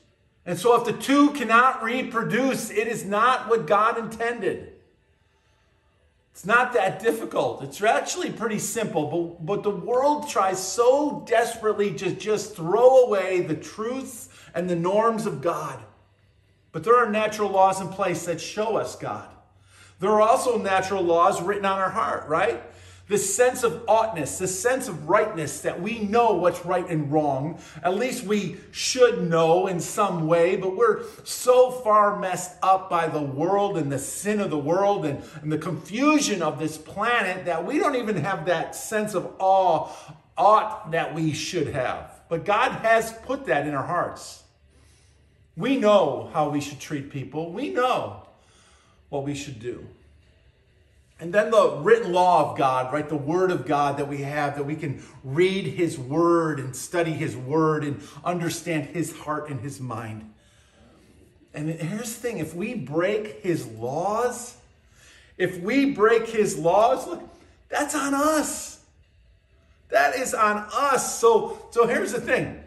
And 0.46 0.58
so, 0.58 0.80
if 0.80 0.84
the 0.84 0.92
two 0.92 1.32
cannot 1.32 1.82
reproduce, 1.82 2.70
it 2.70 2.86
is 2.86 3.04
not 3.04 3.48
what 3.48 3.66
God 3.66 3.98
intended. 3.98 4.72
It's 6.30 6.46
not 6.46 6.74
that 6.74 7.00
difficult. 7.00 7.64
It's 7.64 7.82
actually 7.82 8.30
pretty 8.30 8.58
simple, 8.60 9.06
but, 9.38 9.46
but 9.46 9.62
the 9.62 9.70
world 9.70 10.28
tries 10.28 10.62
so 10.62 11.24
desperately 11.26 11.94
to 11.94 12.12
just 12.12 12.54
throw 12.54 13.06
away 13.06 13.40
the 13.40 13.56
truths 13.56 14.28
and 14.54 14.70
the 14.70 14.76
norms 14.76 15.26
of 15.26 15.40
God. 15.40 15.82
But 16.72 16.84
there 16.84 16.96
are 16.96 17.10
natural 17.10 17.50
laws 17.50 17.80
in 17.80 17.88
place 17.88 18.26
that 18.26 18.40
show 18.40 18.76
us 18.76 18.96
God. 18.96 19.28
There 19.98 20.10
are 20.10 20.20
also 20.20 20.58
natural 20.58 21.02
laws 21.02 21.40
written 21.40 21.64
on 21.64 21.78
our 21.78 21.90
heart, 21.90 22.28
right? 22.28 22.62
This 23.08 23.36
sense 23.36 23.62
of 23.62 23.84
oughtness, 23.86 24.38
this 24.38 24.58
sense 24.58 24.88
of 24.88 25.08
rightness 25.08 25.60
that 25.60 25.80
we 25.80 26.00
know 26.00 26.34
what's 26.34 26.64
right 26.64 26.88
and 26.88 27.12
wrong. 27.12 27.60
At 27.82 27.94
least 27.94 28.24
we 28.24 28.56
should 28.72 29.30
know 29.30 29.68
in 29.68 29.78
some 29.80 30.26
way, 30.26 30.56
but 30.56 30.76
we're 30.76 31.04
so 31.22 31.70
far 31.70 32.18
messed 32.18 32.56
up 32.62 32.90
by 32.90 33.06
the 33.06 33.22
world 33.22 33.76
and 33.76 33.92
the 33.92 33.98
sin 33.98 34.40
of 34.40 34.50
the 34.50 34.58
world 34.58 35.04
and, 35.04 35.22
and 35.40 35.52
the 35.52 35.58
confusion 35.58 36.42
of 36.42 36.58
this 36.58 36.76
planet 36.76 37.44
that 37.44 37.64
we 37.64 37.78
don't 37.78 37.94
even 37.94 38.16
have 38.16 38.46
that 38.46 38.74
sense 38.74 39.14
of 39.14 39.32
awe, 39.38 39.88
ought 40.36 40.90
that 40.90 41.14
we 41.14 41.32
should 41.32 41.68
have. 41.68 42.10
But 42.28 42.44
God 42.44 42.72
has 42.72 43.12
put 43.12 43.46
that 43.46 43.66
in 43.68 43.74
our 43.74 43.86
hearts. 43.86 44.42
We 45.56 45.76
know 45.76 46.28
how 46.32 46.50
we 46.50 46.60
should 46.60 46.80
treat 46.80 47.10
people. 47.10 47.52
We 47.52 47.70
know 47.70 48.22
what 49.08 49.24
we 49.24 49.34
should 49.34 49.60
do. 49.60 49.86
And 51.18 51.32
then 51.32 51.50
the 51.50 51.76
written 51.78 52.12
law 52.12 52.50
of 52.50 52.58
God, 52.58 52.92
right? 52.92 53.08
The 53.08 53.16
word 53.16 53.50
of 53.50 53.66
God 53.66 53.96
that 53.96 54.06
we 54.06 54.18
have, 54.18 54.56
that 54.56 54.64
we 54.64 54.76
can 54.76 55.02
read 55.24 55.66
his 55.66 55.98
word 55.98 56.60
and 56.60 56.76
study 56.76 57.12
his 57.12 57.34
word 57.34 57.84
and 57.84 58.02
understand 58.22 58.86
his 58.86 59.16
heart 59.16 59.48
and 59.48 59.60
his 59.60 59.80
mind. 59.80 60.30
And 61.54 61.70
here's 61.70 62.14
the 62.14 62.20
thing 62.20 62.38
if 62.38 62.54
we 62.54 62.74
break 62.74 63.42
his 63.42 63.66
laws, 63.66 64.56
if 65.38 65.58
we 65.60 65.92
break 65.92 66.28
his 66.28 66.58
laws, 66.58 67.06
look, 67.06 67.22
that's 67.70 67.94
on 67.94 68.12
us. 68.12 68.80
That 69.88 70.16
is 70.16 70.34
on 70.34 70.66
us. 70.74 71.18
So, 71.18 71.66
so 71.70 71.86
here's 71.86 72.12
the 72.12 72.20
thing. 72.20 72.62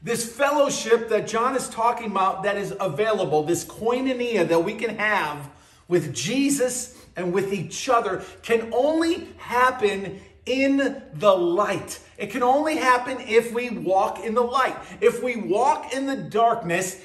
This 0.00 0.34
fellowship 0.34 1.10
that 1.10 1.26
John 1.26 1.56
is 1.56 1.68
talking 1.68 2.10
about 2.10 2.44
that 2.44 2.56
is 2.56 2.74
available, 2.80 3.42
this 3.42 3.64
koinonia 3.64 4.48
that 4.48 4.64
we 4.64 4.74
can 4.74 4.96
have 4.96 5.50
with 5.88 6.14
Jesus 6.14 6.97
and 7.18 7.32
with 7.32 7.52
each 7.52 7.88
other 7.88 8.24
can 8.42 8.72
only 8.72 9.28
happen 9.36 10.20
in 10.46 11.02
the 11.14 11.36
light. 11.36 12.00
It 12.16 12.30
can 12.30 12.42
only 12.42 12.76
happen 12.76 13.18
if 13.20 13.52
we 13.52 13.68
walk 13.70 14.24
in 14.24 14.34
the 14.34 14.40
light. 14.40 14.76
If 15.00 15.22
we 15.22 15.36
walk 15.36 15.92
in 15.92 16.06
the 16.06 16.16
darkness, 16.16 16.98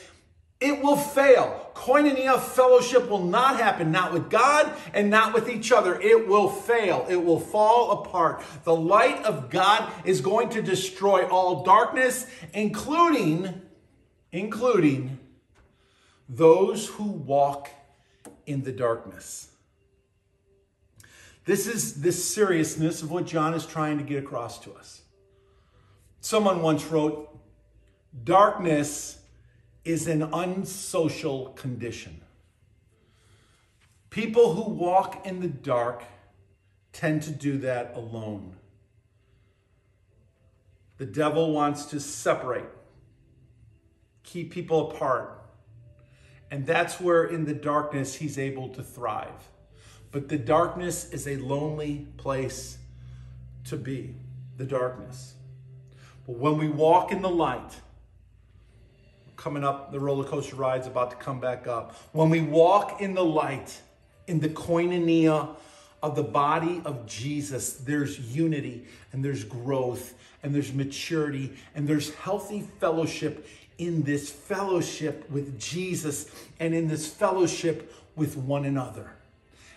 it 0.61 0.81
will 0.81 0.95
fail. 0.95 1.71
Koinonia 1.75 2.39
fellowship 2.39 3.09
will 3.09 3.25
not 3.25 3.59
happen, 3.59 3.91
not 3.91 4.13
with 4.13 4.29
God 4.29 4.71
and 4.93 5.09
not 5.09 5.33
with 5.33 5.49
each 5.49 5.73
other. 5.73 5.99
It 5.99 6.25
will 6.27 6.47
fail. 6.47 7.05
It 7.09 7.17
will 7.17 7.39
fall 7.39 8.03
apart. 8.03 8.43
The 8.63 8.75
light 8.75 9.25
of 9.25 9.49
God 9.49 9.91
is 10.05 10.21
going 10.21 10.49
to 10.51 10.61
destroy 10.61 11.27
all 11.27 11.63
darkness, 11.63 12.25
including, 12.53 13.61
including 14.31 15.19
those 16.29 16.87
who 16.87 17.03
walk 17.03 17.69
in 18.45 18.63
the 18.63 18.71
darkness. 18.71 19.49
This 21.45 21.67
is 21.67 22.01
this 22.01 22.33
seriousness 22.33 23.01
of 23.01 23.11
what 23.11 23.25
John 23.25 23.53
is 23.53 23.65
trying 23.65 23.97
to 23.97 24.03
get 24.03 24.23
across 24.23 24.59
to 24.59 24.73
us. 24.73 25.01
Someone 26.21 26.61
once 26.61 26.85
wrote, 26.85 27.29
Darkness 28.23 29.19
is 29.83 30.07
an 30.07 30.21
unsocial 30.21 31.47
condition. 31.49 32.21
People 34.09 34.53
who 34.53 34.71
walk 34.71 35.25
in 35.25 35.41
the 35.41 35.47
dark 35.47 36.03
tend 36.93 37.23
to 37.23 37.31
do 37.31 37.57
that 37.57 37.93
alone. 37.95 38.55
The 40.97 41.05
devil 41.05 41.51
wants 41.51 41.85
to 41.85 41.99
separate, 41.99 42.69
keep 44.21 44.51
people 44.51 44.91
apart. 44.91 45.41
And 46.51 46.67
that's 46.67 47.01
where 47.01 47.23
in 47.23 47.45
the 47.45 47.53
darkness 47.53 48.15
he's 48.15 48.37
able 48.37 48.69
to 48.69 48.83
thrive. 48.83 49.49
But 50.13 50.29
the 50.29 50.37
darkness 50.37 51.09
is 51.09 51.27
a 51.27 51.37
lonely 51.37 52.07
place 52.17 52.77
to 53.65 53.75
be, 53.75 54.15
the 54.57 54.63
darkness. 54.63 55.33
But 56.27 56.37
when 56.37 56.59
we 56.59 56.69
walk 56.69 57.11
in 57.11 57.23
the 57.23 57.29
light, 57.29 57.81
coming 59.35 59.63
up, 59.63 59.91
the 59.91 59.99
roller 59.99 60.23
coaster 60.23 60.55
ride's 60.55 60.85
about 60.85 61.09
to 61.09 61.17
come 61.17 61.39
back 61.39 61.65
up. 61.65 61.95
When 62.11 62.29
we 62.29 62.41
walk 62.41 63.01
in 63.01 63.15
the 63.15 63.25
light, 63.25 63.81
in 64.27 64.39
the 64.39 64.49
koinonia 64.49 65.55
of 66.03 66.15
the 66.15 66.23
body 66.23 66.81
of 66.85 67.07
Jesus, 67.07 67.73
there's 67.73 68.19
unity 68.19 68.85
and 69.13 69.25
there's 69.25 69.43
growth 69.43 70.13
and 70.43 70.53
there's 70.53 70.71
maturity 70.71 71.53
and 71.73 71.87
there's 71.87 72.13
healthy 72.13 72.61
fellowship 72.79 73.47
in 73.79 74.03
this 74.03 74.29
fellowship 74.29 75.27
with 75.31 75.59
Jesus 75.59 76.29
and 76.59 76.75
in 76.75 76.87
this 76.87 77.07
fellowship 77.07 77.91
with 78.15 78.37
one 78.37 78.65
another. 78.65 79.09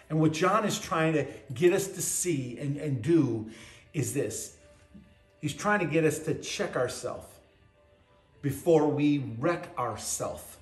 And 0.08 0.20
what 0.20 0.32
John 0.32 0.64
is 0.64 0.78
trying 0.78 1.14
to 1.14 1.26
get 1.52 1.72
us 1.72 1.88
to 1.88 2.02
see 2.02 2.58
and, 2.58 2.76
and 2.76 3.02
do 3.02 3.50
is 3.92 4.14
this 4.14 4.56
he's 5.40 5.54
trying 5.54 5.80
to 5.80 5.86
get 5.86 6.04
us 6.04 6.18
to 6.20 6.34
check 6.34 6.76
ourselves 6.76 7.26
before 8.42 8.86
we 8.86 9.24
wreck 9.38 9.68
ourselves. 9.78 10.56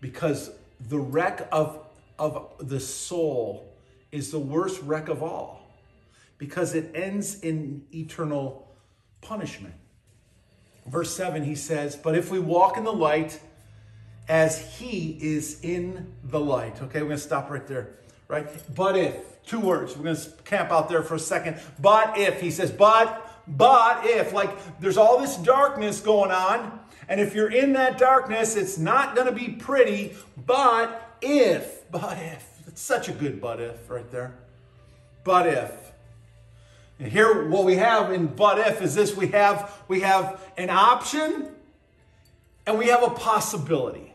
Because 0.00 0.50
the 0.88 0.98
wreck 0.98 1.46
of, 1.52 1.78
of 2.18 2.50
the 2.58 2.80
soul 2.80 3.72
is 4.10 4.30
the 4.30 4.38
worst 4.38 4.80
wreck 4.82 5.08
of 5.08 5.22
all, 5.22 5.66
because 6.38 6.74
it 6.74 6.90
ends 6.94 7.40
in 7.40 7.84
eternal 7.94 8.66
punishment. 9.20 9.74
Verse 10.86 11.14
7, 11.14 11.44
he 11.44 11.54
says, 11.54 11.96
But 11.96 12.16
if 12.16 12.30
we 12.30 12.38
walk 12.38 12.76
in 12.76 12.84
the 12.84 12.92
light, 12.92 13.38
as 14.28 14.78
he 14.78 15.18
is 15.20 15.60
in 15.62 16.12
the 16.24 16.40
light. 16.40 16.80
Okay, 16.82 17.00
we're 17.00 17.08
going 17.08 17.18
to 17.18 17.18
stop 17.18 17.50
right 17.50 17.66
there 17.66 17.94
right? 18.30 18.46
But 18.74 18.96
if, 18.96 19.42
two 19.44 19.58
words, 19.58 19.96
we're 19.96 20.04
going 20.04 20.16
to 20.16 20.30
camp 20.44 20.70
out 20.70 20.88
there 20.88 21.02
for 21.02 21.16
a 21.16 21.18
second. 21.18 21.60
But 21.80 22.16
if, 22.16 22.40
he 22.40 22.52
says, 22.52 22.70
but, 22.70 23.28
but 23.48 24.06
if, 24.06 24.32
like 24.32 24.80
there's 24.80 24.96
all 24.96 25.20
this 25.20 25.36
darkness 25.36 26.00
going 26.00 26.30
on, 26.30 26.78
and 27.08 27.20
if 27.20 27.34
you're 27.34 27.50
in 27.50 27.72
that 27.72 27.98
darkness, 27.98 28.54
it's 28.54 28.78
not 28.78 29.16
going 29.16 29.26
to 29.26 29.32
be 29.32 29.48
pretty, 29.48 30.14
but 30.46 31.18
if, 31.20 31.90
but 31.90 32.18
if, 32.18 32.46
it's 32.68 32.80
such 32.80 33.08
a 33.08 33.12
good 33.12 33.40
but 33.40 33.60
if 33.60 33.90
right 33.90 34.08
there. 34.12 34.32
But 35.24 35.48
if. 35.48 35.72
And 37.00 37.10
here 37.10 37.48
what 37.48 37.64
we 37.64 37.76
have 37.76 38.12
in 38.12 38.28
but 38.28 38.58
if 38.58 38.80
is 38.80 38.94
this 38.94 39.16
we 39.16 39.28
have 39.28 39.74
we 39.88 40.00
have 40.00 40.40
an 40.58 40.68
option 40.68 41.48
and 42.66 42.78
we 42.78 42.88
have 42.88 43.02
a 43.02 43.10
possibility. 43.10 44.09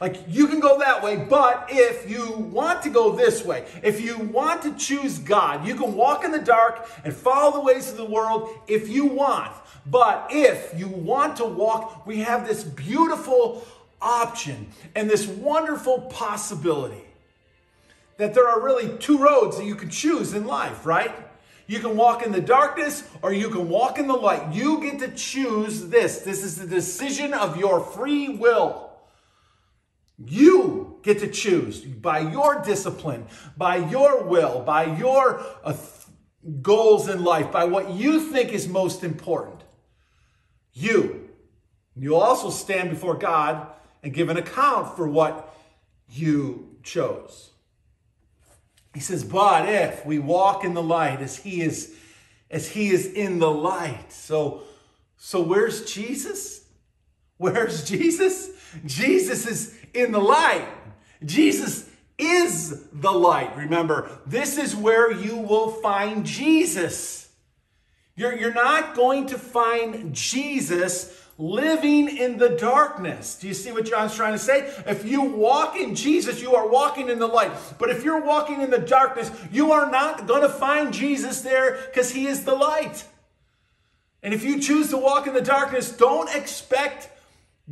Like 0.00 0.24
you 0.28 0.46
can 0.46 0.60
go 0.60 0.78
that 0.78 1.02
way, 1.02 1.16
but 1.16 1.68
if 1.70 2.08
you 2.10 2.32
want 2.32 2.82
to 2.82 2.90
go 2.90 3.16
this 3.16 3.44
way, 3.44 3.66
if 3.82 4.00
you 4.00 4.18
want 4.18 4.62
to 4.62 4.74
choose 4.76 5.18
God, 5.18 5.66
you 5.66 5.74
can 5.74 5.94
walk 5.94 6.22
in 6.22 6.32
the 6.32 6.38
dark 6.38 6.86
and 7.04 7.14
follow 7.14 7.52
the 7.52 7.60
ways 7.60 7.90
of 7.90 7.96
the 7.96 8.04
world 8.04 8.50
if 8.66 8.90
you 8.90 9.06
want. 9.06 9.52
But 9.86 10.28
if 10.30 10.78
you 10.78 10.88
want 10.88 11.36
to 11.36 11.44
walk, 11.44 12.06
we 12.06 12.18
have 12.18 12.46
this 12.46 12.62
beautiful 12.62 13.66
option 14.02 14.68
and 14.94 15.08
this 15.08 15.26
wonderful 15.26 16.02
possibility 16.02 17.02
that 18.18 18.34
there 18.34 18.48
are 18.48 18.60
really 18.60 18.96
two 18.98 19.18
roads 19.18 19.56
that 19.56 19.64
you 19.64 19.74
can 19.74 19.90
choose 19.90 20.34
in 20.34 20.46
life, 20.46 20.84
right? 20.84 21.14
You 21.66 21.80
can 21.80 21.96
walk 21.96 22.24
in 22.24 22.32
the 22.32 22.40
darkness 22.40 23.02
or 23.22 23.32
you 23.32 23.48
can 23.48 23.68
walk 23.68 23.98
in 23.98 24.06
the 24.06 24.14
light. 24.14 24.54
You 24.54 24.80
get 24.80 24.98
to 25.00 25.08
choose 25.08 25.86
this. 25.86 26.20
This 26.20 26.44
is 26.44 26.56
the 26.56 26.66
decision 26.66 27.34
of 27.34 27.56
your 27.56 27.80
free 27.80 28.28
will. 28.28 28.90
You 30.18 30.98
get 31.02 31.18
to 31.20 31.28
choose 31.28 31.80
by 31.80 32.20
your 32.20 32.62
discipline, 32.62 33.26
by 33.56 33.76
your 33.76 34.22
will, 34.22 34.60
by 34.60 34.96
your 34.96 35.44
uh, 35.62 35.76
goals 36.62 37.08
in 37.08 37.22
life, 37.22 37.52
by 37.52 37.64
what 37.64 37.90
you 37.90 38.20
think 38.20 38.52
is 38.52 38.66
most 38.66 39.04
important. 39.04 39.62
You. 40.72 41.30
You'll 41.94 42.16
also 42.16 42.50
stand 42.50 42.90
before 42.90 43.16
God 43.16 43.66
and 44.02 44.12
give 44.12 44.28
an 44.28 44.36
account 44.36 44.96
for 44.96 45.08
what 45.08 45.54
you 46.08 46.76
chose. 46.82 47.50
He 48.94 49.00
says, 49.00 49.24
but 49.24 49.68
if 49.68 50.06
we 50.06 50.18
walk 50.18 50.64
in 50.64 50.72
the 50.72 50.82
light 50.82 51.20
as 51.20 51.36
he 51.36 51.60
is, 51.60 51.94
as 52.50 52.68
he 52.68 52.88
is 52.88 53.06
in 53.06 53.38
the 53.38 53.50
light. 53.50 54.12
So, 54.12 54.62
so 55.16 55.42
where's 55.42 55.92
Jesus? 55.92 56.64
Where's 57.36 57.84
Jesus? 57.88 58.50
Jesus 58.84 59.46
is 59.46 59.78
in 59.96 60.12
the 60.12 60.20
light. 60.20 60.66
Jesus 61.24 61.88
is 62.18 62.86
the 62.92 63.12
light. 63.12 63.56
Remember, 63.56 64.10
this 64.26 64.58
is 64.58 64.74
where 64.74 65.10
you 65.10 65.36
will 65.36 65.70
find 65.70 66.24
Jesus. 66.24 67.28
You're, 68.14 68.36
you're 68.36 68.54
not 68.54 68.94
going 68.94 69.26
to 69.26 69.38
find 69.38 70.14
Jesus 70.14 71.12
living 71.38 72.16
in 72.16 72.38
the 72.38 72.48
darkness. 72.48 73.38
Do 73.38 73.48
you 73.48 73.54
see 73.54 73.70
what 73.70 73.84
John's 73.84 74.14
trying 74.14 74.32
to 74.32 74.38
say? 74.38 74.72
If 74.86 75.04
you 75.04 75.22
walk 75.22 75.76
in 75.76 75.94
Jesus, 75.94 76.40
you 76.40 76.54
are 76.54 76.66
walking 76.66 77.10
in 77.10 77.18
the 77.18 77.26
light. 77.26 77.52
But 77.78 77.90
if 77.90 78.04
you're 78.04 78.24
walking 78.24 78.62
in 78.62 78.70
the 78.70 78.78
darkness, 78.78 79.30
you 79.52 79.72
are 79.72 79.90
not 79.90 80.26
going 80.26 80.42
to 80.42 80.48
find 80.48 80.94
Jesus 80.94 81.42
there 81.42 81.78
because 81.86 82.10
he 82.10 82.26
is 82.26 82.44
the 82.44 82.54
light. 82.54 83.04
And 84.22 84.32
if 84.32 84.44
you 84.44 84.60
choose 84.60 84.88
to 84.90 84.96
walk 84.96 85.26
in 85.26 85.34
the 85.34 85.42
darkness, 85.42 85.92
don't 85.92 86.34
expect 86.34 87.10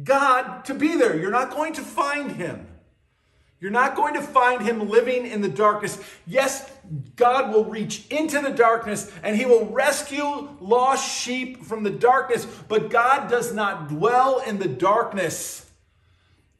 God 0.02 0.64
to 0.64 0.74
be 0.74 0.96
there. 0.96 1.18
You're 1.18 1.30
not 1.30 1.50
going 1.50 1.74
to 1.74 1.82
find 1.82 2.32
him. 2.32 2.66
You're 3.60 3.70
not 3.70 3.96
going 3.96 4.14
to 4.14 4.20
find 4.20 4.60
him 4.60 4.90
living 4.90 5.26
in 5.26 5.40
the 5.40 5.48
darkness. 5.48 5.98
Yes, 6.26 6.70
God 7.16 7.54
will 7.54 7.64
reach 7.64 8.06
into 8.08 8.40
the 8.40 8.50
darkness 8.50 9.10
and 9.22 9.36
he 9.36 9.46
will 9.46 9.66
rescue 9.66 10.50
lost 10.60 11.22
sheep 11.22 11.64
from 11.64 11.82
the 11.82 11.90
darkness, 11.90 12.46
but 12.68 12.90
God 12.90 13.30
does 13.30 13.54
not 13.54 13.88
dwell 13.88 14.40
in 14.40 14.58
the 14.58 14.68
darkness, 14.68 15.70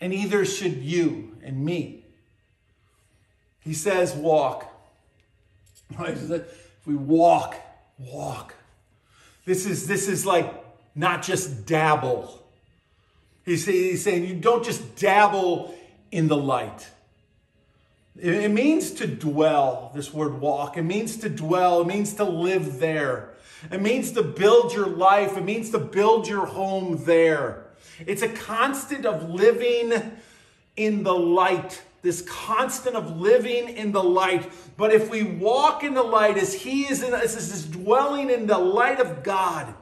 and 0.00 0.14
either 0.14 0.44
should 0.44 0.76
you 0.76 1.36
and 1.42 1.62
me. 1.62 2.04
He 3.60 3.74
says, 3.74 4.14
walk. 4.14 4.70
If 5.98 6.86
we 6.86 6.96
walk, 6.96 7.54
walk. 7.98 8.54
This 9.44 9.64
is, 9.66 9.86
this 9.86 10.08
is 10.08 10.26
like 10.26 10.52
not 10.94 11.22
just 11.22 11.66
dabble. 11.66 12.43
He's, 13.44 13.66
he's 13.66 14.02
saying 14.02 14.24
you 14.24 14.34
don't 14.34 14.64
just 14.64 14.96
dabble 14.96 15.74
in 16.10 16.28
the 16.28 16.36
light. 16.36 16.88
It 18.16 18.52
means 18.52 18.92
to 18.92 19.08
dwell, 19.08 19.90
this 19.94 20.14
word 20.14 20.40
walk. 20.40 20.76
It 20.76 20.82
means 20.82 21.16
to 21.18 21.28
dwell. 21.28 21.80
It 21.80 21.88
means 21.88 22.14
to 22.14 22.24
live 22.24 22.78
there. 22.78 23.30
It 23.72 23.82
means 23.82 24.12
to 24.12 24.22
build 24.22 24.72
your 24.72 24.86
life. 24.86 25.36
It 25.36 25.44
means 25.44 25.70
to 25.70 25.78
build 25.78 26.28
your 26.28 26.46
home 26.46 27.04
there. 27.04 27.64
It's 28.06 28.22
a 28.22 28.28
constant 28.28 29.04
of 29.04 29.28
living 29.28 30.12
in 30.76 31.02
the 31.02 31.14
light, 31.14 31.82
this 32.02 32.22
constant 32.22 32.96
of 32.96 33.18
living 33.20 33.68
in 33.68 33.92
the 33.92 34.02
light. 34.02 34.50
But 34.76 34.92
if 34.92 35.10
we 35.10 35.22
walk 35.22 35.82
in 35.82 35.94
the 35.94 36.02
light 36.02 36.36
as 36.36 36.54
He 36.54 36.82
is 36.82 37.02
in 37.02 37.14
us, 37.14 37.36
is 37.36 37.66
dwelling 37.66 38.30
in 38.30 38.46
the 38.46 38.58
light 38.58 39.00
of 39.00 39.22
God, 39.22 39.74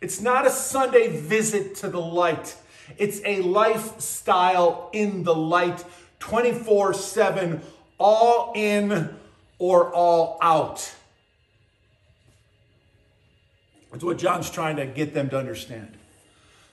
it's 0.00 0.20
not 0.20 0.46
a 0.46 0.50
Sunday 0.50 1.08
visit 1.08 1.76
to 1.76 1.88
the 1.88 2.00
light. 2.00 2.56
It's 2.98 3.20
a 3.24 3.40
lifestyle 3.42 4.90
in 4.92 5.22
the 5.22 5.34
light 5.34 5.84
24 6.18 6.94
7, 6.94 7.60
all 7.98 8.52
in 8.54 9.14
or 9.58 9.92
all 9.92 10.38
out. 10.40 10.94
That's 13.90 14.04
what 14.04 14.18
John's 14.18 14.50
trying 14.50 14.76
to 14.76 14.86
get 14.86 15.14
them 15.14 15.30
to 15.30 15.38
understand. 15.38 15.96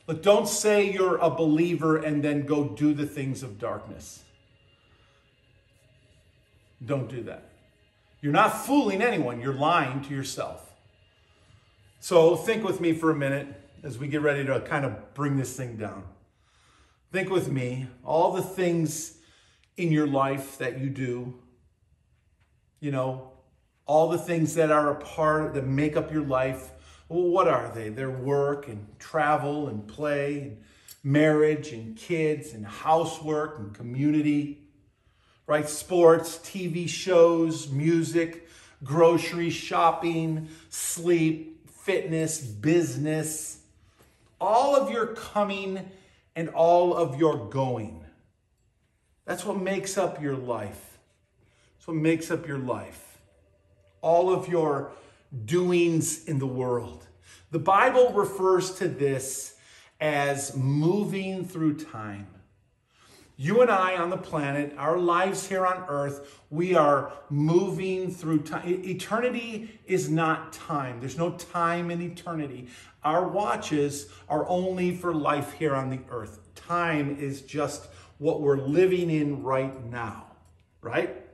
But 0.07 0.23
don't 0.23 0.47
say 0.47 0.91
you're 0.91 1.17
a 1.17 1.29
believer 1.29 1.97
and 1.97 2.23
then 2.23 2.45
go 2.45 2.65
do 2.65 2.93
the 2.93 3.05
things 3.05 3.43
of 3.43 3.59
darkness. 3.59 4.23
Don't 6.83 7.07
do 7.07 7.21
that. 7.23 7.45
You're 8.21 8.33
not 8.33 8.65
fooling 8.65 9.01
anyone, 9.01 9.39
you're 9.39 9.53
lying 9.53 10.01
to 10.01 10.13
yourself. 10.13 10.71
So 11.99 12.35
think 12.35 12.63
with 12.63 12.81
me 12.81 12.93
for 12.93 13.11
a 13.11 13.15
minute 13.15 13.60
as 13.83 13.97
we 13.97 14.07
get 14.07 14.21
ready 14.21 14.45
to 14.45 14.61
kind 14.61 14.85
of 14.85 15.13
bring 15.13 15.37
this 15.37 15.55
thing 15.55 15.77
down. 15.77 16.03
Think 17.11 17.29
with 17.29 17.51
me, 17.51 17.87
all 18.03 18.31
the 18.31 18.41
things 18.41 19.17
in 19.77 19.91
your 19.91 20.07
life 20.07 20.57
that 20.59 20.79
you 20.79 20.89
do. 20.89 21.33
You 22.79 22.91
know, 22.91 23.31
all 23.85 24.09
the 24.09 24.17
things 24.17 24.55
that 24.55 24.71
are 24.71 24.91
a 24.91 24.95
part 24.95 25.53
that 25.53 25.67
make 25.67 25.97
up 25.97 26.11
your 26.11 26.23
life. 26.23 26.69
Well, 27.09 27.23
what 27.23 27.47
are 27.47 27.71
they? 27.73 27.89
They're 27.89 28.09
work 28.09 28.67
and 28.67 28.87
travel 28.99 29.67
and 29.67 29.87
play 29.87 30.39
and 30.39 30.63
marriage 31.03 31.73
and 31.73 31.95
kids 31.95 32.53
and 32.53 32.65
housework 32.65 33.59
and 33.59 33.73
community, 33.73 34.63
right? 35.47 35.67
Sports, 35.67 36.37
TV 36.37 36.87
shows, 36.87 37.69
music, 37.69 38.47
grocery 38.83 39.49
shopping, 39.49 40.47
sleep, 40.69 41.69
fitness, 41.69 42.39
business, 42.39 43.60
all 44.41 44.75
of 44.75 44.91
your 44.91 45.07
coming 45.07 45.89
and 46.35 46.49
all 46.49 46.93
of 46.95 47.17
your 47.17 47.49
going. 47.49 48.03
That's 49.25 49.45
what 49.45 49.61
makes 49.61 49.97
up 49.97 50.21
your 50.21 50.35
life. 50.35 50.97
That's 51.77 51.87
what 51.87 51.97
makes 51.97 52.31
up 52.31 52.47
your 52.47 52.57
life. 52.57 53.19
All 54.01 54.33
of 54.33 54.47
your 54.47 54.91
doings 55.45 56.25
in 56.25 56.39
the 56.39 56.47
world. 56.47 57.07
The 57.51 57.59
Bible 57.59 58.11
refers 58.13 58.75
to 58.75 58.87
this 58.87 59.55
as 59.99 60.55
moving 60.57 61.45
through 61.45 61.77
time. 61.77 62.27
You 63.37 63.61
and 63.61 63.71
I 63.71 63.97
on 63.97 64.09
the 64.09 64.17
planet, 64.17 64.75
our 64.77 64.99
lives 64.99 65.47
here 65.47 65.65
on 65.65 65.85
earth, 65.87 66.41
we 66.49 66.75
are 66.75 67.11
moving 67.29 68.11
through 68.11 68.43
time. 68.43 68.67
Eternity 68.67 69.79
is 69.85 70.09
not 70.09 70.53
time. 70.53 70.99
There's 70.99 71.17
no 71.17 71.31
time 71.31 71.89
in 71.89 72.01
eternity. 72.01 72.67
Our 73.03 73.27
watches 73.27 74.09
are 74.29 74.47
only 74.47 74.95
for 74.95 75.13
life 75.13 75.53
here 75.53 75.73
on 75.73 75.89
the 75.89 75.99
earth. 76.09 76.39
Time 76.55 77.17
is 77.19 77.41
just 77.41 77.87
what 78.19 78.41
we're 78.41 78.57
living 78.57 79.09
in 79.09 79.41
right 79.41 79.83
now, 79.85 80.27
right? 80.81 81.25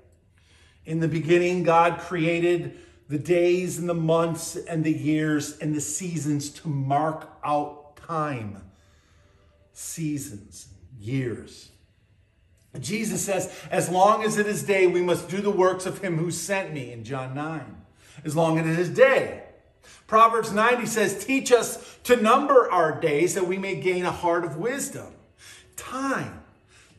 In 0.85 1.01
the 1.01 1.07
beginning, 1.09 1.63
God 1.63 1.99
created 1.99 2.79
the 3.09 3.19
days 3.19 3.77
and 3.77 3.89
the 3.89 3.93
months 3.93 4.55
and 4.55 4.83
the 4.83 4.91
years 4.91 5.57
and 5.59 5.75
the 5.75 5.81
seasons 5.81 6.49
to 6.51 6.69
mark 6.69 7.29
out 7.43 7.97
time. 7.97 8.61
Seasons, 9.73 10.67
years. 10.97 11.71
Jesus 12.81 13.23
says, 13.23 13.53
as 13.69 13.89
long 13.89 14.23
as 14.23 14.37
it 14.37 14.47
is 14.47 14.63
day, 14.63 14.87
we 14.87 15.01
must 15.01 15.29
do 15.29 15.41
the 15.41 15.51
works 15.51 15.85
of 15.85 15.99
him 15.99 16.17
who 16.17 16.31
sent 16.31 16.73
me 16.73 16.91
in 16.91 17.03
John 17.03 17.33
9. 17.33 17.75
As 18.25 18.35
long 18.35 18.57
as 18.57 18.65
it 18.65 18.79
is 18.79 18.89
day. 18.89 19.43
Proverbs 20.07 20.51
90 20.51 20.85
says, 20.85 21.25
teach 21.25 21.51
us 21.51 21.99
to 22.03 22.15
number 22.15 22.71
our 22.71 22.99
days 22.99 23.35
that 23.35 23.47
we 23.47 23.57
may 23.57 23.75
gain 23.75 24.05
a 24.05 24.11
heart 24.11 24.45
of 24.45 24.57
wisdom. 24.57 25.13
Time 25.75 26.43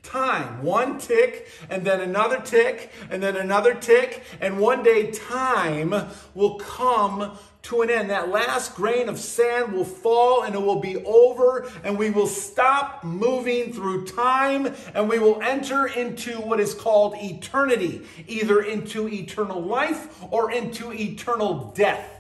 time. 0.09 0.62
One 0.62 0.99
tick, 0.99 1.49
and 1.71 1.85
then 1.85 2.01
another 2.01 2.40
tick, 2.40 2.90
and 3.11 3.23
then 3.23 3.37
another 3.37 3.75
tick, 3.75 4.25
and 4.40 4.59
one 4.59 4.83
day 4.83 5.11
time 5.11 5.94
will 6.35 6.57
come 6.57 7.38
to 7.62 7.83
an 7.83 7.90
end. 7.90 8.11
That 8.11 8.31
last 8.31 8.75
grain 8.75 9.09
of 9.09 9.18
sand 9.18 9.73
will 9.73 9.85
fall 9.85 10.42
and 10.42 10.55
it 10.55 10.61
will 10.61 10.81
be 10.81 10.97
over, 11.05 11.71
and 11.85 11.99
we 11.99 12.11
will 12.11 12.27
stop 12.27 13.05
moving 13.05 13.73
through 13.73 14.07
time 14.07 14.75
and 14.94 15.09
we 15.09 15.18
will 15.18 15.40
enter 15.42 15.87
into 15.87 16.40
what 16.40 16.61
is 16.61 16.73
called 16.73 17.14
eternity, 17.18 18.03
either 18.27 18.62
into 18.62 19.09
eternal 19.09 19.61
life 19.61 20.23
or 20.31 20.51
into 20.51 20.92
eternal 20.92 21.73
death. 21.77 22.17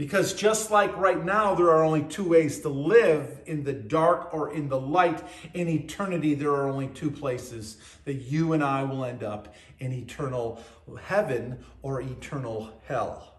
Because 0.00 0.32
just 0.32 0.70
like 0.70 0.96
right 0.96 1.22
now, 1.22 1.54
there 1.54 1.66
are 1.66 1.84
only 1.84 2.04
two 2.04 2.26
ways 2.26 2.60
to 2.60 2.70
live 2.70 3.42
in 3.44 3.64
the 3.64 3.74
dark 3.74 4.32
or 4.32 4.50
in 4.50 4.66
the 4.70 4.80
light. 4.80 5.22
In 5.52 5.68
eternity, 5.68 6.32
there 6.32 6.52
are 6.52 6.70
only 6.70 6.86
two 6.86 7.10
places 7.10 7.76
that 8.06 8.14
you 8.14 8.54
and 8.54 8.64
I 8.64 8.82
will 8.82 9.04
end 9.04 9.22
up 9.22 9.54
in 9.78 9.92
eternal 9.92 10.58
heaven 11.02 11.62
or 11.82 12.00
eternal 12.00 12.80
hell. 12.86 13.34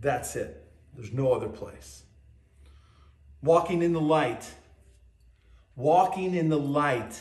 That's 0.00 0.34
it. 0.34 0.66
There's 0.94 1.12
no 1.12 1.34
other 1.34 1.50
place. 1.50 2.04
Walking 3.42 3.82
in 3.82 3.92
the 3.92 4.00
light, 4.00 4.50
walking 5.76 6.34
in 6.34 6.48
the 6.48 6.58
light 6.58 7.20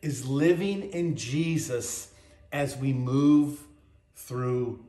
is 0.00 0.26
living 0.26 0.90
in 0.90 1.14
Jesus 1.14 2.12
as 2.50 2.76
we 2.76 2.92
move 2.92 3.60
through 4.16 4.84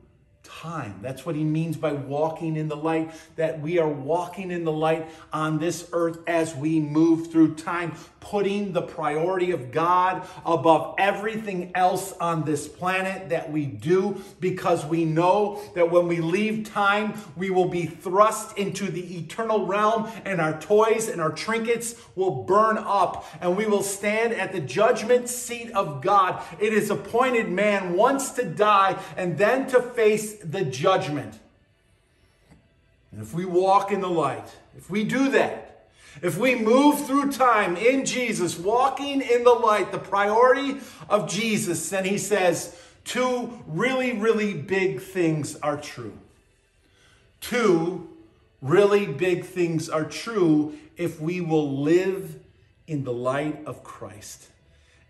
time. 0.60 0.98
That's 1.02 1.26
what 1.26 1.34
he 1.34 1.44
means 1.44 1.76
by 1.76 1.92
walking 1.92 2.56
in 2.56 2.68
the 2.68 2.76
light, 2.76 3.12
that 3.36 3.60
we 3.60 3.78
are 3.78 3.88
walking 3.88 4.50
in 4.50 4.64
the 4.64 4.72
light 4.72 5.08
on 5.32 5.58
this 5.58 5.88
earth 5.92 6.18
as 6.26 6.54
we 6.54 6.80
move 6.80 7.30
through 7.30 7.56
time, 7.56 7.94
putting 8.20 8.72
the 8.72 8.82
priority 8.82 9.50
of 9.50 9.72
God 9.72 10.26
above 10.46 10.94
everything 10.98 11.72
else 11.74 12.12
on 12.20 12.44
this 12.44 12.68
planet 12.68 13.28
that 13.30 13.50
we 13.50 13.66
do, 13.66 14.22
because 14.40 14.84
we 14.86 15.04
know 15.04 15.60
that 15.74 15.90
when 15.90 16.08
we 16.08 16.20
leave 16.20 16.70
time, 16.70 17.14
we 17.36 17.50
will 17.50 17.68
be 17.68 17.86
thrust 17.86 18.56
into 18.56 18.90
the 18.90 19.18
eternal 19.18 19.66
realm, 19.66 20.08
and 20.24 20.40
our 20.40 20.58
toys 20.60 21.08
and 21.08 21.20
our 21.20 21.32
trinkets 21.32 21.94
will 22.14 22.44
burn 22.44 22.78
up, 22.78 23.26
and 23.40 23.56
we 23.56 23.66
will 23.66 23.82
stand 23.82 24.32
at 24.32 24.52
the 24.52 24.60
judgment 24.60 25.28
seat 25.28 25.70
of 25.72 26.00
God. 26.00 26.42
It 26.60 26.72
is 26.72 26.90
appointed 26.90 27.50
man 27.50 27.94
once 27.94 28.30
to 28.32 28.44
die 28.44 28.98
and 29.16 29.36
then 29.36 29.66
to 29.68 29.82
face 29.82 30.43
the 30.50 30.64
judgment. 30.64 31.38
And 33.12 33.22
if 33.22 33.32
we 33.32 33.44
walk 33.44 33.92
in 33.92 34.00
the 34.00 34.10
light, 34.10 34.48
if 34.76 34.90
we 34.90 35.04
do 35.04 35.30
that, 35.30 35.88
if 36.22 36.38
we 36.38 36.54
move 36.54 37.06
through 37.06 37.32
time 37.32 37.76
in 37.76 38.04
Jesus, 38.04 38.58
walking 38.58 39.20
in 39.20 39.44
the 39.44 39.52
light, 39.52 39.90
the 39.90 39.98
priority 39.98 40.78
of 41.08 41.28
Jesus, 41.28 41.88
then 41.90 42.04
he 42.04 42.18
says, 42.18 42.78
two 43.04 43.62
really, 43.66 44.12
really 44.12 44.54
big 44.54 45.00
things 45.00 45.56
are 45.56 45.76
true. 45.76 46.16
Two 47.40 48.08
really 48.62 49.06
big 49.06 49.44
things 49.44 49.88
are 49.88 50.04
true 50.04 50.78
if 50.96 51.20
we 51.20 51.40
will 51.40 51.82
live 51.82 52.38
in 52.86 53.04
the 53.04 53.12
light 53.12 53.64
of 53.66 53.82
Christ. 53.82 54.48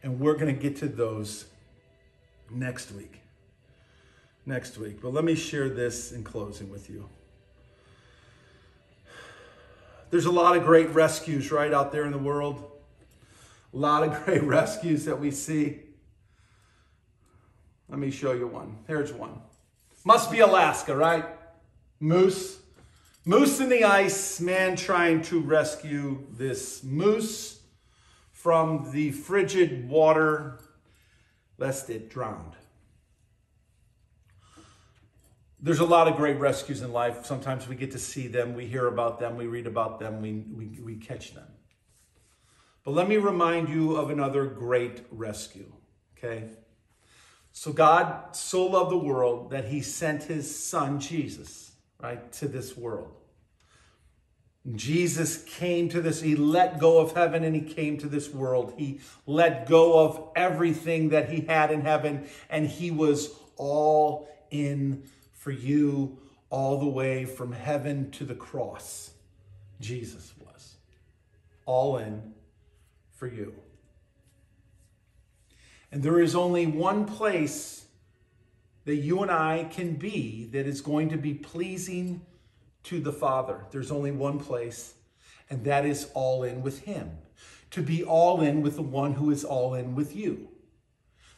And 0.03 0.20
we're 0.20 0.35
going 0.35 0.55
to 0.55 0.61
get 0.61 0.77
to 0.77 0.88
those 0.88 1.47
next 2.51 2.92
week. 2.92 3.20
Next 4.46 4.76
week. 4.76 5.00
But 5.00 5.12
let 5.12 5.24
me 5.24 5.35
share 5.35 5.68
this 5.68 6.12
in 6.12 6.22
closing 6.22 6.70
with 6.70 6.90
you. 6.90 7.09
There's 10.11 10.26
a 10.26 10.30
lot 10.30 10.57
of 10.57 10.64
great 10.64 10.90
rescues 10.90 11.50
right 11.50 11.72
out 11.72 11.90
there 11.90 12.04
in 12.04 12.12
the 12.12 12.18
world. 12.18 12.70
A 13.72 13.76
lot 13.76 14.02
of 14.02 14.24
great 14.24 14.42
rescues 14.42 15.07
that 15.07 15.18
we 15.18 15.30
see. 15.30 15.80
Let 17.88 17.98
me 17.98 18.11
show 18.11 18.33
you 18.33 18.46
one. 18.46 18.78
Here's 18.87 19.12
one. 19.12 19.40
Must 20.04 20.30
be 20.30 20.40
Alaska, 20.40 20.94
right? 20.94 21.26
Moose. 22.00 22.59
Moose 23.24 23.61
in 23.61 23.70
the 23.70 23.85
ice, 23.85 24.40
man 24.40 24.76
trying 24.76 25.22
to 25.22 25.40
rescue 25.40 26.26
this 26.30 26.85
moose 26.85 27.61
from 28.30 28.90
the 28.92 29.11
frigid 29.11 29.88
water 29.88 30.61
lest 31.57 31.88
it 31.88 32.11
drowned. 32.11 32.52
There's 35.64 35.79
a 35.79 35.87
lot 35.87 36.09
of 36.09 36.16
great 36.16 36.38
rescues 36.38 36.83
in 36.83 36.92
life. 36.92 37.24
Sometimes 37.24 37.66
we 37.66 37.74
get 37.74 37.92
to 37.92 37.98
see 37.98 38.27
them, 38.27 38.53
we 38.53 38.66
hear 38.66 38.87
about 38.87 39.18
them, 39.18 39.38
we 39.38 39.46
read 39.46 39.66
about 39.66 39.98
them, 39.98 40.20
we, 40.20 40.44
we, 40.55 40.79
we 40.79 40.96
catch 40.96 41.33
them. 41.33 41.46
But 42.85 42.90
let 42.90 43.09
me 43.09 43.16
remind 43.16 43.70
you 43.70 43.96
of 43.96 44.11
another 44.11 44.44
great 44.44 45.07
rescue, 45.11 45.72
okay? 46.18 46.50
So 47.53 47.72
God 47.72 48.37
so 48.37 48.66
loved 48.66 48.90
the 48.90 48.98
world 48.98 49.53
that 49.53 49.64
he 49.64 49.81
sent 49.81 50.24
his 50.24 50.55
son, 50.55 51.00
Jesus, 51.00 51.72
right, 51.98 52.31
to 52.33 52.46
this 52.46 52.77
world. 52.77 53.14
Jesus 54.74 55.44
came 55.44 55.88
to 55.88 56.03
this, 56.03 56.20
he 56.20 56.37
let 56.37 56.79
go 56.79 56.98
of 56.98 57.12
heaven 57.12 57.42
and 57.42 57.57
he 57.57 57.62
came 57.62 57.96
to 57.98 58.07
this 58.07 58.29
world. 58.29 58.74
He 58.77 59.00
let 59.27 59.66
go 59.66 59.98
of 59.98 60.29
everything 60.37 61.09
that 61.09 61.31
he 61.31 61.40
had 61.40 61.70
in 61.70 61.81
heaven 61.81 62.29
and 62.50 62.66
he 62.66 62.90
was 62.90 63.31
all 63.57 64.29
in 64.50 65.05
for 65.44 65.50
you 65.50 66.16
all 66.48 66.78
the 66.78 66.87
way 66.87 67.26
from 67.26 67.52
heaven 67.52 68.11
to 68.11 68.24
the 68.24 68.35
cross. 68.35 69.11
Jesus 69.78 70.33
was 70.40 70.76
all 71.66 71.98
in 71.98 72.33
for 73.12 73.26
you. 73.26 73.54
And 75.92 76.02
there 76.02 76.18
is 76.18 76.35
only 76.35 76.66
one 76.66 77.04
place 77.04 77.85
that 78.87 78.96
you 78.96 79.20
and 79.20 79.30
I 79.30 79.68
can 79.70 79.96
be 79.96 80.48
that 80.52 80.66
is 80.66 80.80
going 80.80 81.11
to 81.11 81.18
be 81.18 81.35
pleasing 81.35 82.22
to 82.85 82.98
the 82.98 83.12
Father. 83.12 83.66
There's 83.70 83.90
only 83.90 84.12
one 84.12 84.38
place, 84.38 84.94
and 85.50 85.62
that 85.64 85.85
is 85.85 86.09
all 86.14 86.42
in 86.42 86.62
with 86.62 86.80
Him. 86.85 87.18
To 87.72 87.83
be 87.83 88.02
all 88.02 88.40
in 88.40 88.62
with 88.62 88.76
the 88.76 88.83
one 88.83 89.12
who 89.12 89.30
is 89.30 89.44
all 89.44 89.74
in 89.74 89.94
with 89.94 90.16
you. 90.16 90.48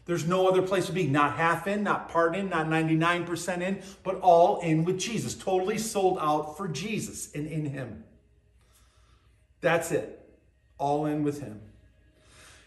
There's 0.06 0.26
no 0.26 0.48
other 0.48 0.62
place 0.62 0.86
to 0.86 0.92
be. 0.92 1.06
Not 1.08 1.36
half 1.36 1.66
in, 1.66 1.82
not 1.82 2.08
part 2.08 2.36
in, 2.36 2.48
not 2.48 2.66
99% 2.66 3.60
in, 3.60 3.82
but 4.04 4.20
all 4.20 4.60
in 4.60 4.84
with 4.84 4.98
Jesus. 4.98 5.34
Totally 5.34 5.78
sold 5.78 6.18
out 6.20 6.56
for 6.56 6.68
Jesus 6.68 7.32
and 7.34 7.46
in 7.46 7.66
Him. 7.66 8.04
That's 9.60 9.90
it. 9.90 10.28
All 10.78 11.06
in 11.06 11.24
with 11.24 11.40
Him. 11.40 11.60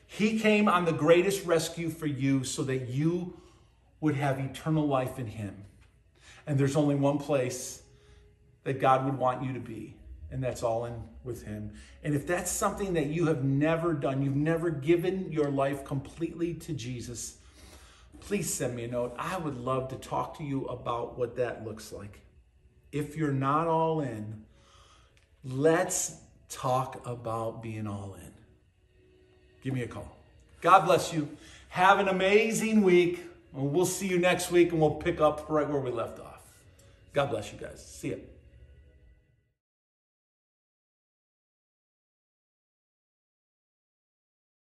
He 0.05 0.39
came 0.39 0.67
on 0.67 0.85
the 0.85 0.91
greatest 0.91 1.45
rescue 1.45 1.89
for 1.89 2.07
you 2.07 2.43
so 2.43 2.63
that 2.63 2.89
you 2.89 3.39
would 4.01 4.15
have 4.15 4.39
eternal 4.39 4.85
life 4.85 5.17
in 5.17 5.27
Him. 5.27 5.65
And 6.45 6.57
there's 6.57 6.75
only 6.75 6.95
one 6.95 7.19
place 7.19 7.81
that 8.63 8.81
God 8.81 9.05
would 9.05 9.17
want 9.17 9.43
you 9.43 9.53
to 9.53 9.59
be. 9.59 9.95
And 10.31 10.43
that's 10.43 10.61
all 10.61 10.85
in 10.85 10.93
with 11.23 11.43
Him. 11.43 11.73
And 12.03 12.13
if 12.13 12.27
that's 12.27 12.51
something 12.51 12.93
that 12.93 13.07
you 13.07 13.25
have 13.27 13.43
never 13.43 13.93
done, 13.93 14.21
you've 14.21 14.35
never 14.35 14.69
given 14.69 15.31
your 15.31 15.49
life 15.49 15.83
completely 15.83 16.53
to 16.55 16.73
Jesus, 16.73 17.37
please 18.19 18.53
send 18.53 18.75
me 18.75 18.83
a 18.83 18.87
note. 18.87 19.15
I 19.17 19.37
would 19.37 19.57
love 19.57 19.89
to 19.89 19.95
talk 19.95 20.37
to 20.37 20.43
you 20.43 20.65
about 20.65 21.17
what 21.17 21.35
that 21.37 21.65
looks 21.65 21.91
like. 21.91 22.21
If 22.91 23.15
you're 23.15 23.31
not 23.31 23.67
all 23.67 24.01
in, 24.01 24.43
let's 25.43 26.17
talk 26.49 27.05
about 27.07 27.61
being 27.61 27.87
all 27.87 28.15
in. 28.15 28.33
Give 29.63 29.73
me 29.73 29.81
a 29.81 29.87
call. 29.87 30.15
God 30.61 30.85
bless 30.85 31.13
you. 31.13 31.29
Have 31.69 31.99
an 31.99 32.07
amazing 32.07 32.81
week. 32.81 33.23
And 33.55 33.73
we'll 33.73 33.85
see 33.85 34.07
you 34.07 34.19
next 34.19 34.51
week 34.51 34.71
and 34.71 34.79
we'll 34.79 34.95
pick 34.95 35.21
up 35.21 35.49
right 35.49 35.67
where 35.67 35.81
we 35.81 35.91
left 35.91 36.19
off. 36.19 36.41
God 37.13 37.31
bless 37.31 37.51
you 37.51 37.59
guys. 37.59 37.83
See 37.83 38.09
you. 38.09 38.28